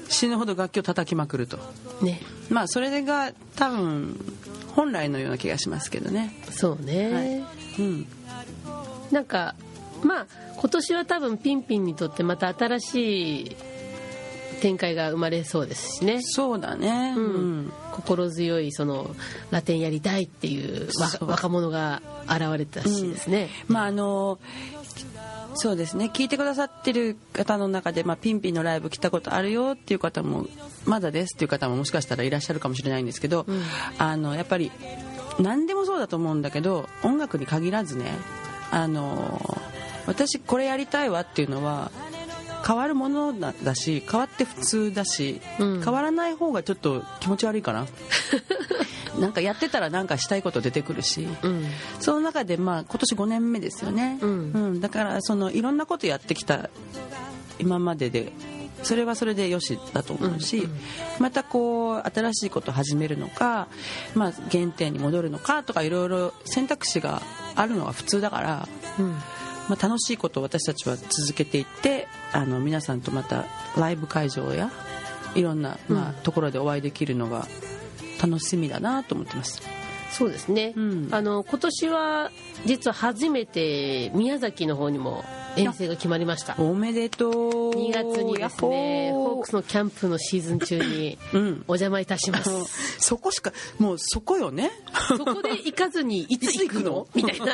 [0.08, 1.58] 死ぬほど楽器を叩きまくると。
[2.02, 4.16] ねまあそれが多分
[4.74, 6.34] 本来のような気がしますけどね。
[6.50, 7.82] そうね、はい。
[7.82, 8.06] うん。
[9.10, 9.54] なんか
[10.02, 13.56] まあ今年は多分ピンピンにとってまた新しい
[14.60, 16.20] 展開が生まれそうですしね。
[16.22, 17.14] そうだね。
[17.16, 17.60] ううん。
[17.66, 19.14] ん心強いその
[19.50, 20.88] ラテンやりたいっていう
[21.20, 24.38] 若者が現れたしですね、まああの
[25.54, 26.10] そうですね。
[26.12, 30.46] 聞いてくださってる方の中で、まあ、ピンピンのライブ来たことあるよっていう方も
[30.84, 33.62] まだですっていう方ももしかしたらいらっしゃるかもしれないんですけど、うん。
[33.98, 34.70] あのやっぱり
[35.38, 38.12] 何でもそうだと思うんだけど音楽に限らずね
[38.70, 39.40] あの
[40.06, 41.90] 私これやりたいわっていうのは
[42.66, 45.82] 変わるものだだし変わって普通だし、うん。
[45.82, 47.86] 変わらない方がちょっと気持ち悪いかな
[49.18, 51.64] なんかやってたらなんかしたいこと出てくるし、うん。
[51.98, 54.80] その中でまあ今年5年目ですよね、うん。
[54.80, 56.70] だからそのいろんなことやってきた
[57.58, 58.32] 今までで
[58.82, 60.80] それはそれでよしだと思うし、うんうん
[61.18, 63.68] またこう新しいことを始めるのか、
[64.14, 67.20] まあ、原点に戻るのかとかいろいろ選択肢が
[67.54, 68.68] あるのが普通だから、
[68.98, 69.10] うん。
[69.68, 73.44] まあ、楽しいことを私たちは続けていってあの皆さんとまた
[73.76, 74.72] ライブ会場や
[75.34, 76.14] いろんな、まあうん。
[76.22, 77.46] ところでお会いできるのが
[78.20, 79.62] 楽しみだなと思ってます。
[80.10, 82.32] そうですね、うんあの今年は
[82.66, 85.24] 実は初めて宮崎の方にも
[85.56, 86.54] 遠征が決まりました。
[86.58, 87.70] おめでとう。
[87.72, 91.64] 2月にですねホークスのキャンプのシーズン中にうん。
[91.68, 92.64] お邪魔いたします、もう
[92.98, 94.70] そこしかもうそこよね？
[95.16, 97.06] そこで行かずに いつ行くの？
[97.14, 97.46] みたいな。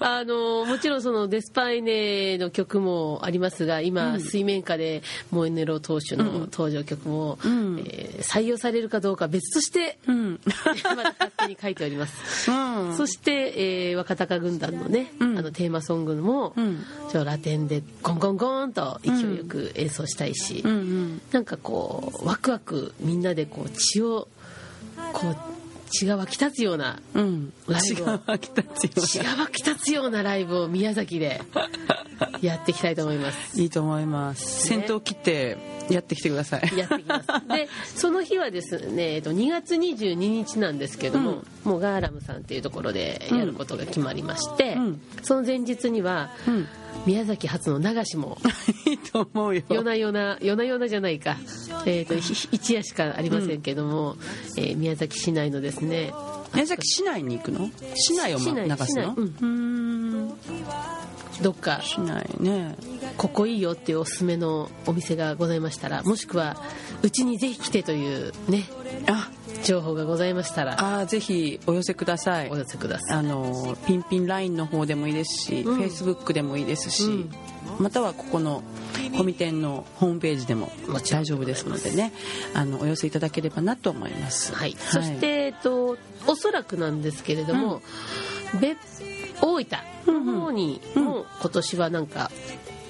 [0.00, 7.80] あのもちろんそのデスパイネの曲もありますが今、水面下でモエネロ投手の登場曲も、ん。
[7.86, 10.40] えー採用されるかどうかは別として、うん。
[10.84, 12.50] まだ勝手に書いております。
[12.50, 12.54] う
[12.92, 12.96] ん。
[12.96, 15.38] そして、えー若鷹軍団のね、うん。
[15.38, 21.22] あのテーマソングも、うんちょラテンでゴンゴンゴンと勢いよく演奏したいし、うんうん。
[21.30, 24.28] なんかこうワクワクみんなでこう血を
[25.12, 25.53] こう
[25.94, 27.52] 血が湧き立つようなうん。
[27.68, 28.08] ライブを。
[28.08, 31.40] 違う来たっていう血が湧き立つようなライブを宮崎で
[32.42, 33.60] やっていきたいと思います。
[33.60, 34.78] いいと思います、ね。
[34.80, 35.56] 先頭切って
[35.88, 36.76] やってきてください。
[36.76, 37.26] やってきます。
[37.48, 45.00] で その日はですねえっと2月22日なんですけども、もうガーラムさんっていうところでやることが決まりまして、うん。
[45.22, 46.68] その前日にはうん
[47.06, 48.38] 宮崎発の流しも。
[48.86, 49.62] いいと思うよ。
[49.68, 51.36] 夜な夜な夜な夜なじゃないか、
[51.86, 54.16] えー、とひ一夜しかありませんけども、
[54.56, 56.12] えー宮崎市内のですね。
[56.54, 57.70] 宮崎市内に行くの？
[57.94, 59.14] 市内を市流すの？
[59.16, 60.28] うん。
[61.42, 61.80] どっか。
[61.82, 62.76] 市内ね。
[63.16, 66.56] ここいいよっていうおすすめのお店がございましたらもしくは
[67.02, 68.64] うちにぜひ来てというね。
[69.06, 69.30] あ
[69.64, 72.50] 情報がございましたらあーぜひお寄せください。
[72.50, 73.18] お寄せください。
[73.18, 75.80] あのピンピン LINE の方でもいいですし、うん。
[75.80, 77.30] Facebook でもいいですし、うん。
[77.78, 78.62] またはここの
[79.16, 80.70] コミテンのホームページでも
[81.10, 82.12] 大丈夫ですのでね
[82.52, 84.54] あのお寄せいただければなと思います。
[84.54, 85.96] はい、そして、えっと、
[86.26, 87.82] おそらくなんですけれども、
[88.60, 88.78] 別
[89.40, 92.30] 大分の方にも今年はなんか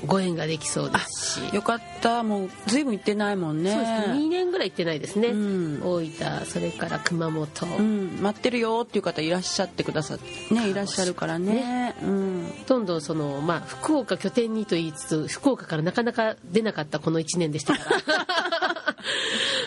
[0.07, 1.55] ご縁ができそうですし。
[1.55, 2.23] よかった。
[2.23, 3.71] もう随分行ってないもんね。
[3.73, 4.15] そうですね。
[4.15, 5.81] 2年ぐらい行ってないですね、うん。
[5.83, 10.55] 大分それから熊本、うん、待ってるよっていう方いらっしゃってくださって。
[10.55, 11.95] ねいらっしゃるからね。
[12.03, 12.65] うん。
[12.67, 18.97] どんどんその、まあ、福岡拠点にと言いつつ福岡からなかなか出なかったこの1年でしたから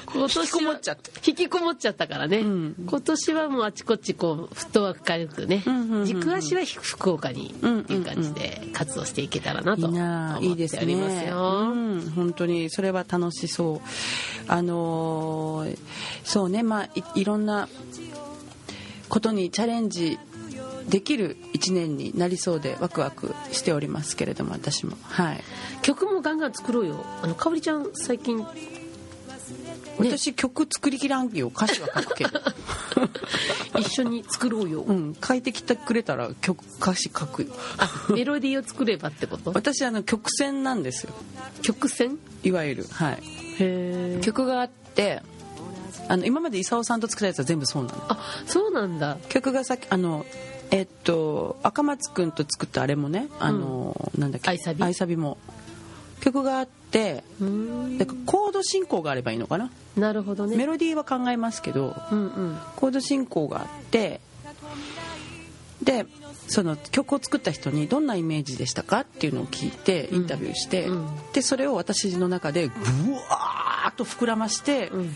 [0.07, 1.11] 今年は引きこもっちゃって。
[1.29, 2.75] 引きこもっちゃったからね、うん。
[2.87, 11.27] 今年はもうあちこちこうフットワーク軽くね、うんうん軸足は福岡にっていう感じで活動していけたらなと思っいですておりますね。
[11.27, 11.71] よ。
[11.71, 13.81] うん本当にそれは楽しそう。
[14.47, 15.77] あのー
[16.23, 16.63] そうね。
[16.63, 17.67] まあいいろんな
[19.09, 20.17] ことにチャレンジ
[20.89, 24.97] できる1年になりそうでワクワクしておりますけれども私も。
[25.01, 25.43] はい。
[25.81, 27.05] 曲もガンガン作ろうよ。
[27.21, 28.45] あのかおりちゃん最近
[29.97, 32.39] 私曲作りきらんよ歌詞は書くけど。
[33.79, 35.15] 一緒に作ろうよ、うん。
[35.23, 37.49] 書いてきてくれたら曲歌詞書くよ。
[37.77, 39.51] あメロディーを作ればってこと？
[39.53, 41.13] 私あの曲線なんですよ。
[41.61, 42.17] 曲線？
[42.43, 42.85] いわゆる。
[42.91, 43.15] はい。
[43.15, 43.19] へ
[43.59, 45.21] え曲があって
[46.07, 48.05] あの今まで功さんと作ったやつは全部そうなの。
[48.09, 49.17] あそうなんだ。
[49.29, 50.25] 曲がさっきあの
[50.71, 54.49] えっと赤松くんと作ったあれもねあの、なんだっけ？
[54.49, 55.37] 愛サビも
[56.21, 60.55] 曲があってうーんでコード進行があればいいのかな、なるほどね。
[60.55, 62.57] メロディーは考えますけどうんうん。
[62.75, 64.21] コード進行があって
[65.83, 66.05] で
[66.47, 70.97] その曲を作った人にどんなイメージでしたかっていうのを聞いてインタビューして、うん。
[70.97, 72.73] うんでそれを私の中でブ
[73.13, 75.15] ワーッと膨らまして、うん。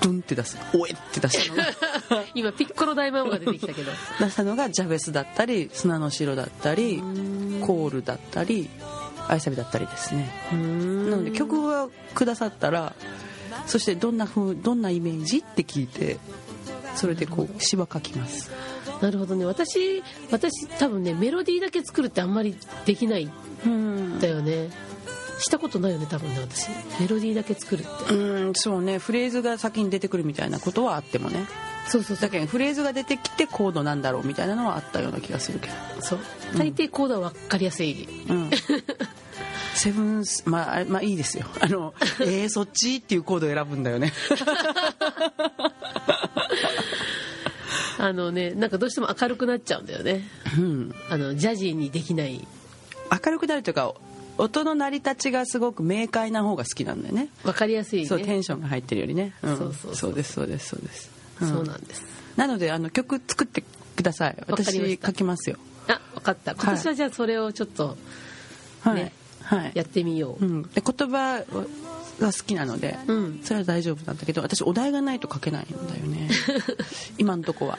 [0.00, 1.62] ドンって出す「おえ!」って出したの
[2.20, 3.90] が 今ピッコロ大魔王が出てきたけど。
[4.20, 6.98] 出したのがジャベスだったり砂の城だったり
[7.62, 8.68] コールだったり
[9.28, 10.30] 愛サビだったりですね。
[10.52, 12.94] なので曲をくださったら
[13.66, 16.18] そしてどんな風どんなイメージって聞いて
[16.94, 18.50] それでこう詩は書きます。
[19.02, 19.44] なるほどね。
[19.44, 23.26] 私私多分ねメロディーだけ作るってあんまりできない。
[23.26, 23.30] ん
[23.64, 24.20] うん。
[24.20, 24.70] だよね。
[25.38, 26.70] したことないよね多分ね私。
[27.00, 28.14] メロディーだけ作るって。
[28.14, 28.98] うんそうね。
[28.98, 31.46] フレーズが先に出てくるみたいなことはあってもね。
[31.88, 32.28] そうそうそう。
[32.28, 35.74] だけどフレーズが出てきてコードなんだろうみたいなのはあったような気がするけど。
[36.00, 36.18] そう。
[36.56, 38.50] 大抵コードは分かりやすい、うん
[39.76, 41.44] セブンスまあまあいいですよ。
[41.60, 44.12] あのえー、そっちっていうコードを選ぶんだよね。
[47.98, 50.26] あのねなんかどうしても明るくなっちゃうんだよね。
[50.58, 50.94] うん。
[51.10, 52.46] あのジャジーにできない。
[53.10, 53.94] 明るくなるというか
[54.38, 57.28] 音の成り立ちがすごく明快な方が好きなんだよね。
[57.44, 58.06] 分かりやすいね。
[58.06, 59.96] そうテンションが入ってるよりね、うん、そうそうそう。
[59.96, 61.10] そうですそうですそうです、
[61.44, 61.48] ん。
[61.48, 62.02] そうなんです。
[62.36, 63.62] なのであの曲作って
[63.94, 64.36] ください。
[64.46, 65.56] 私書きますよ。
[65.88, 66.54] あ分かった。
[66.54, 67.96] 今年はじゃあそれをちょっと
[68.82, 69.02] はい、ね。
[69.02, 69.12] はい
[69.74, 71.44] やってみよう、うん、で言葉
[72.20, 73.40] が好きなので、うん。
[73.42, 76.30] それは大丈夫なんだけど私お題がないと書けないんだよね。
[77.18, 77.78] 今んとこは。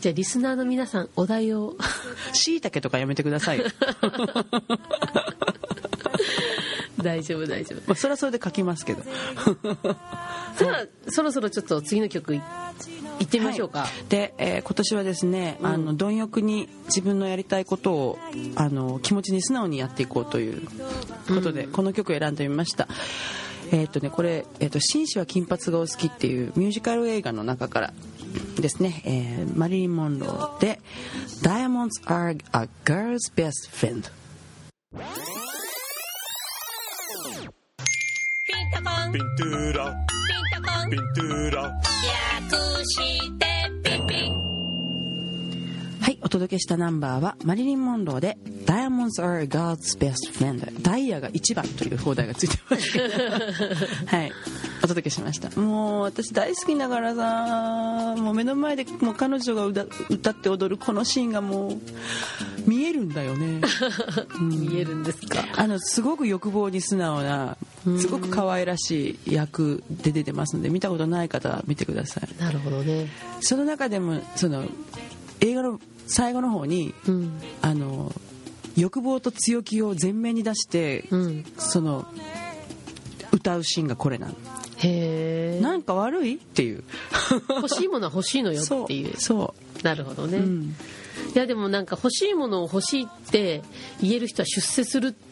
[0.00, 1.76] じゃあリスナーの皆さんお題を。
[2.32, 3.64] しいたけとかやめてくださいよ
[7.04, 7.80] 大丈夫大丈夫。
[7.86, 9.02] まあそれはそれで書きますけど。
[10.56, 13.90] さあそろそろちょっと次の曲い行ってみましょうか、はい。
[14.08, 18.18] で、えー今年はですね、あの貪欲に自分のやりたいことを
[18.56, 20.62] あの気持ちに素直にやっていこうという
[21.28, 22.88] ことで、この曲を選んでみました。
[23.72, 27.92] えーっとねこれ「えーっと紳士は金髪がお好き」っていうミュージカル映画の中から
[28.58, 30.80] ですね、えーマリリン・モンローで
[31.42, 34.10] 「Diamonds are a girl's best friend」
[38.72, 39.96] ピントゥーラ
[40.90, 41.62] ピントゥーラ
[42.52, 43.46] 略して
[43.82, 44.06] ピン。
[44.06, 44.50] ピン
[46.00, 52.92] はい、お届けしたナンバーはマリリン・モンローで「Diamonds are God's best friend」ダイヤが一番という放題がついてます。
[52.92, 53.14] け ど
[54.06, 54.32] はい
[54.82, 55.50] お届けしました。
[55.60, 61.76] もう私大好きながらさもう目の前でもう彼女が歌歌って踊るこのシーンがもう
[62.66, 63.60] 見えるんだよね。
[64.40, 65.44] 見えるんですか？
[65.56, 67.56] あのすごく欲望に素直な
[67.98, 72.42] すごく可愛らしい役で出てますので見たことない方は見てください。
[72.42, 73.08] なるほどね。
[73.40, 74.64] その中でもその
[75.40, 77.40] 映画の最後の方にうん。
[77.62, 78.12] あの
[78.76, 81.44] 欲望と強気を前面に出して、うん。
[81.58, 82.06] その
[83.32, 84.34] 歌うシーンがこれなの
[84.78, 85.60] へえ。
[85.60, 86.84] なんか悪いっていう。
[87.48, 89.14] 欲しいものは欲しいのよっていう。
[89.20, 90.74] そなるほどね、う、うん、い
[91.34, 93.62] やでもなんか欲しいものを欲しいって
[94.02, 95.29] 言える人は出世するって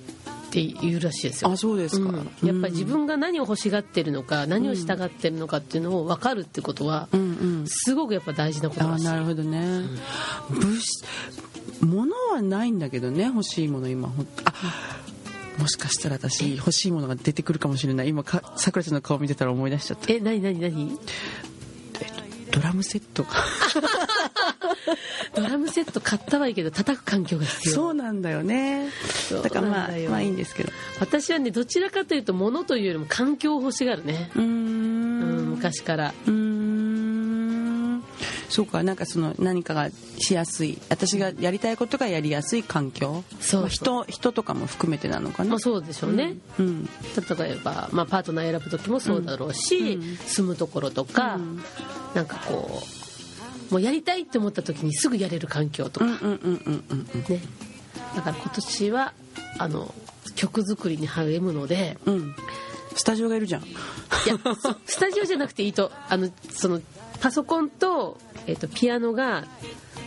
[0.56, 1.50] いうらしいですよ。
[1.50, 2.16] あそうですか、うん。
[2.16, 7.24] やっぱり自分が何を欲しがってるのか何をしたがってるのかっていうのを分かるってことはうんう
[7.62, 7.64] ん。
[7.66, 9.04] すごくやっぱ大事なことあだし。
[9.04, 9.82] なるほどね、
[10.50, 11.04] 物質
[11.80, 14.12] 物はないんだけどね欲しいもの今
[14.44, 14.98] あ
[15.58, 18.08] もしかしたら私欲しいものが出てくるかもしれない。
[18.08, 20.12] 今かさくらちゃんの顔見てたら思い出しちゃった。
[20.12, 20.98] え何何何
[22.50, 23.30] ドラムセットが
[25.34, 27.74] ドラムセット買ったはいいけど叩く環境が必要。
[27.74, 28.88] そうなんだよね。
[29.42, 30.72] だからまあまあいいんですけど。
[31.00, 36.14] 私はねどちらかというと物というよりも環境を欲しがるね、うん、ん昔から。
[36.26, 36.67] うーん
[38.48, 40.78] そうかなんかその何かがしやすい。
[40.88, 43.24] 私がやりたいことがやりやすい環境。
[43.40, 46.84] そうまあ人人とかも含めてなのかな、まあそうでしょうね、うん。
[46.86, 50.16] 例えば、まあ、パートナー選ぶ時もそうだろうし、うん。
[50.16, 51.62] 住むところとか、うん。
[52.14, 52.82] なんかこ
[53.70, 57.24] うもうやりたいって思った時にすぐやれる環境とか、うんうんうんうんうん。
[57.28, 57.42] ね。
[58.16, 59.12] だから今年は
[59.58, 59.94] あの
[60.34, 62.14] 曲作りに励むのでうん。
[62.14, 62.34] うん
[62.98, 63.62] スタジオがいるじゃん。
[63.62, 63.66] い
[64.26, 65.92] やそスタジオじゃなくていいと。
[66.08, 66.80] あのその
[67.20, 68.18] パソコンと,、
[68.48, 69.44] えっとピアノが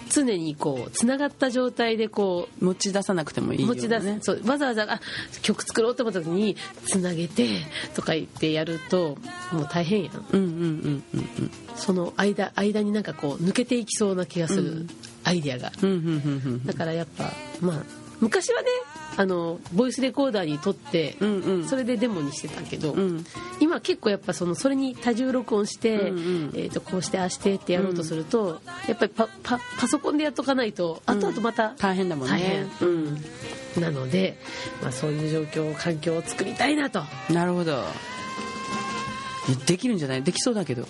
[0.10, 5.00] 常にこうつながった状態でこう持ち出さなくてもいいよ、ね、持ち出す、そうわざわざあ
[5.42, 7.48] 曲作ろうと思った時につなげて
[7.96, 9.18] とか言ってやると
[9.52, 10.26] もう大変やん。
[10.32, 10.48] うんうんう
[10.90, 14.88] んうんその間間になんかこう抜けていきそうな気がする、
[15.24, 15.72] アイデアが。
[15.82, 16.10] うんうんうんう
[16.58, 16.66] ん。
[16.66, 17.32] だからやっぱ
[17.62, 18.68] まあ昔はね
[19.18, 21.68] あのボイスレコーダーに撮って、うんうん。
[21.68, 23.26] それでデモにしてたけど、うん。
[23.60, 32.34] 今結構やっぱそのそれに多重録音して、うんうんえー、とこうしてああしてってやろうとすると、やっぱりパパパソコンでやっとかないと後々また大変だもんね。
[32.34, 33.22] 大変、うん、
[33.82, 34.38] なので、
[34.82, 37.04] まあ、そういう状況環境を作りたいなと。
[37.30, 37.84] なるほど。
[39.66, 40.24] できるんじゃない？
[40.24, 40.88] できそうだけど。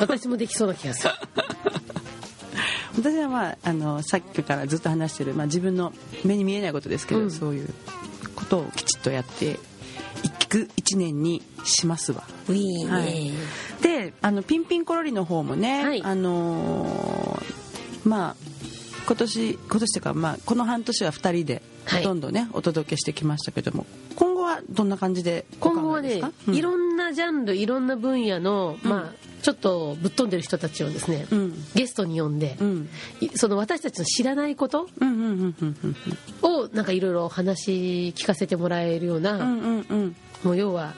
[0.00, 1.12] 私もできそうな気がする
[2.98, 5.92] 私はまああのさっきからずっと話してる、まあ、自分の
[6.24, 7.30] 目に見えないことですけど、うん。
[7.30, 7.72] そういう
[8.34, 9.58] ことをきちっとやって
[10.22, 12.24] いく一年にしますわ。
[12.48, 13.30] ウィーンはい。
[13.82, 16.02] であのピンピンコロリの方もね、はい。
[16.02, 18.57] あのーまあ
[19.08, 22.02] 今年今年というか、まあ、この半年は2人ではい。
[22.02, 26.54] ほとんどね、お届けしてきましたけども今後はどんな感じでお今後はねうん。
[26.54, 31.54] いろんなジャンルいろんな分野の、まあちょっとぶっ飛んでる人たちをですね、うん。
[31.74, 32.88] ゲストに呼んで、うん。
[33.20, 35.96] いその私たちの知らないことうんうんうんうんうん
[36.42, 40.16] をなんかいろいろ話聞かせてもらえるような、うんうんうん。
[40.42, 40.92] もう要は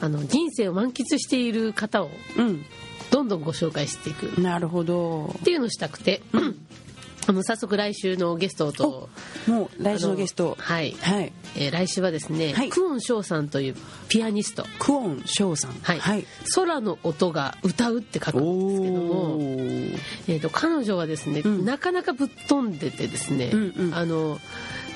[0.00, 2.64] あの人生を満喫している方をうん。
[3.10, 4.26] どんどんご紹介していく。
[4.26, 5.34] っなるほど。
[5.42, 6.22] ていうのをしたくて、
[7.30, 9.08] あの早速来週のゲストと
[9.46, 10.56] もう来週のゲスト。
[10.58, 11.32] はい、はい。
[11.56, 12.70] えー来週はですね、はい。
[12.70, 13.76] クオン翔さんという
[14.08, 14.66] ピアニスト。
[14.80, 15.72] クオン翔さん。
[15.80, 16.26] はい、はい、
[16.56, 19.98] 空の音が歌うって書くんですけども、ー。
[20.26, 21.64] えー、と彼女はですね、うん。
[21.64, 23.94] なかなかぶっ飛んでてですね、うんうん。
[23.94, 24.40] あの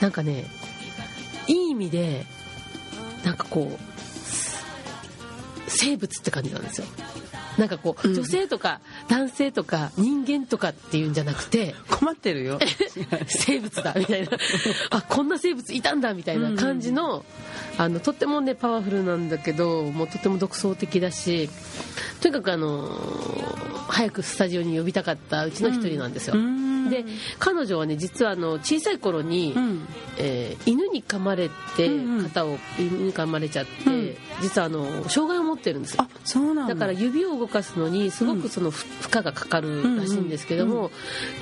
[0.01, 0.45] なんかね
[1.47, 2.27] いい意味で
[3.25, 3.94] なんかこう
[5.67, 6.87] 生物って感じなんですよ。
[7.59, 8.15] なんかこう、うん。
[8.15, 12.59] 女性とか男性とか人間とかっていうんじゃなくて 困ってるよ。
[13.27, 14.31] 生物だみたいな。
[14.91, 17.25] あこんな生物いたんだみたいな感じの,、
[17.79, 21.49] あのとってもねパワフルなんだけどもうとても独創的だし
[22.21, 22.89] とにかくあの
[23.89, 27.05] 早くスタジオに呼びたかったうちの一人なんですよ、うんで
[27.39, 29.89] 彼女はね実はあの小さい頃に、うん。
[30.19, 32.25] えー犬に噛まれてうんうん。
[32.25, 34.17] 肩を犬に噛まれちゃって、うん。
[34.41, 36.03] 実はあの障害を持ってるんですよ。
[36.03, 36.75] あそうなんだ。
[36.75, 40.91] だから指を動かすのにすごくその負負荷がかかるらしいんですけども、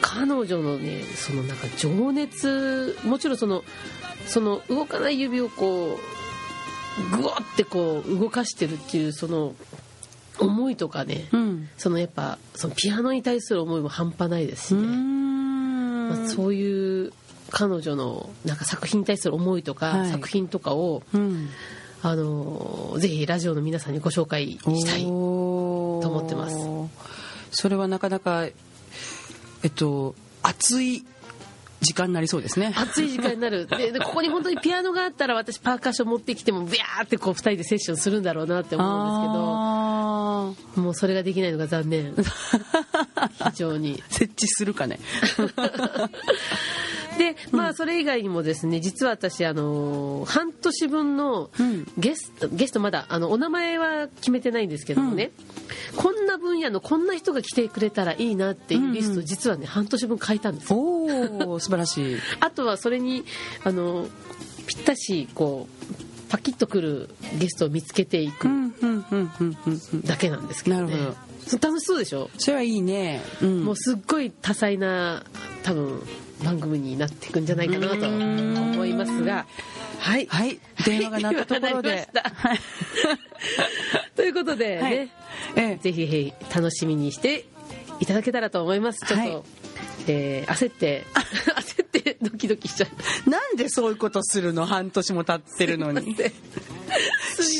[0.01, 3.63] 彼女のねそのなんか情熱もちろんその
[4.27, 5.99] その動かない指をこ
[7.15, 9.55] うグワってこう動かしてるっていうその
[10.39, 11.69] 思いとかね、うん。
[11.77, 15.22] そのやっぱそのピアノに対する思いも半端ないですね、ん
[16.13, 17.13] まあ、そういう
[17.51, 20.11] 彼女のなんか作品に対する思いとか、はい。
[20.11, 21.49] 作品とかをうん。
[22.05, 26.57] あのぜひラジオの皆さんにご紹介したいと思ってます。
[27.53, 28.53] それはなかなかえ
[29.69, 31.05] っと熱い
[31.81, 32.73] 時間になりそうですね。
[32.77, 33.67] 暑い時間になる。
[33.79, 42.15] ででここに本当にピアノがあったら私パーカッション持ってきてもビャーってこう2人でセッションするんだろうなって思うんですけどあもうそれができないのが残念
[43.29, 43.99] 非常に。
[43.99, 44.99] ー設置するかね。
[47.19, 51.87] でまあそれ以外にもですね実は私あの半年分のうん。
[51.99, 55.31] ゲストゲストまだあのお名前は決めてないんですけどもね、
[55.97, 60.73] こんな分野のこんな人が来てくれたらいいなっていうリスト、実はね半年分書いたんです。
[60.73, 62.17] よおお素晴らしい。
[62.41, 63.25] あとはそれに
[63.65, 64.09] あの
[64.67, 65.95] ぴったしこう
[66.29, 70.03] パキッとくるゲストを見つけていくうんうんうんうんうんうん。
[70.03, 71.17] だけなんですけどね、なるほど
[71.61, 73.21] 楽しそうでしょ、それはいいね。
[73.43, 73.65] うん。
[73.65, 75.25] もうすっごい多彩な
[75.63, 76.03] 多分
[76.45, 79.47] 番組になっていくんじゃないかなと思いますが。
[79.99, 80.27] はい。
[80.27, 80.59] はい。
[80.85, 82.09] 電話が鳴ったところで。
[84.17, 84.95] ということでね、はい。
[84.95, 85.09] え
[85.57, 85.79] え。
[85.83, 87.45] ぜひぜひ楽しみにして
[88.01, 89.01] いただけたらと思います。
[89.07, 89.43] ちょっと、はい
[90.09, 92.89] えー焦って 焦ってドキドキしちゃ
[93.27, 93.31] う。
[93.31, 94.67] なんでそういうことするの？
[94.67, 96.17] 半年も経ってるのに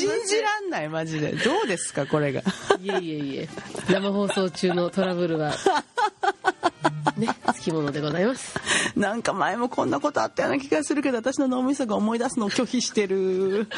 [0.09, 1.31] すいまじらんないマジで。
[1.31, 2.41] どうですかこれが。
[2.81, 3.49] いえいえいえ。
[3.89, 5.53] 生放送中のトラブルは
[7.17, 8.55] ねつきものでございます。
[8.95, 13.67] なんか前もこんなことあったような気がするけど私の脳みそが思い出すのを拒否してる。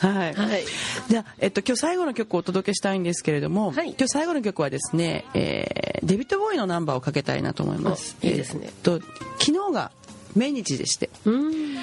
[0.00, 0.64] はい、はい。
[1.08, 3.88] じゃあ、えっと、今日最後の曲をお届けしたいんですけれども、はい。
[3.88, 8.16] 今日最後の曲はですね、えーデビッド・ボーイのナンバーをかけたいなと思います。
[8.22, 8.66] おいいですね。
[8.66, 9.00] えっと
[9.40, 9.90] 昨日が
[10.36, 11.10] 命日でして。
[11.24, 11.76] うーん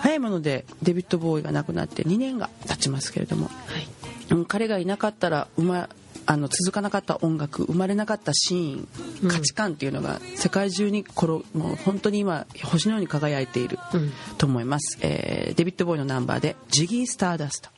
[0.00, 3.86] 早いものでデビッド・ボーイが亡くなって2年が経ちますけれども、はい。
[4.30, 5.88] うん彼がいなかったら生ま
[6.26, 8.88] あの続かなかった音楽生まれなかったシーン
[9.24, 9.28] うん。
[9.28, 14.12] 価値観っていうのが世界中に転もう本当に今星のように輝いているうん。
[14.38, 17.70] と思います、えーデビッド・ボーイのナンバーで「ジギー・スターダスト」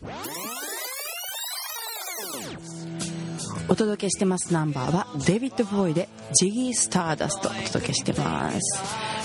[3.72, 6.06] お届けしてますナンバーはデビッド・ボーイで
[6.38, 8.58] 「ジギー・スターダスト」お届けしてます。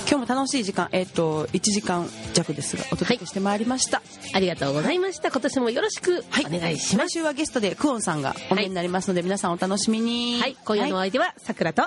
[0.10, 4.02] 今日も楽しい時間えっ、と1時間弱ですがお届けしてまいりました、
[4.34, 5.32] ありがとうございました。
[5.32, 7.10] 今年もよろしくお願いします。
[7.10, 10.40] 来週はゲストでクオンさんがお見えになりますので、皆さんお楽しみに。
[10.40, 10.56] はい。
[10.64, 11.84] 今夜のお相手はさくらと。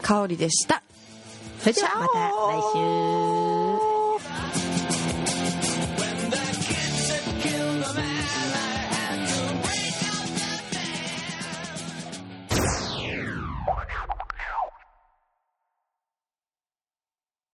[0.00, 0.84] 香りでした。
[1.62, 3.53] それではまた来週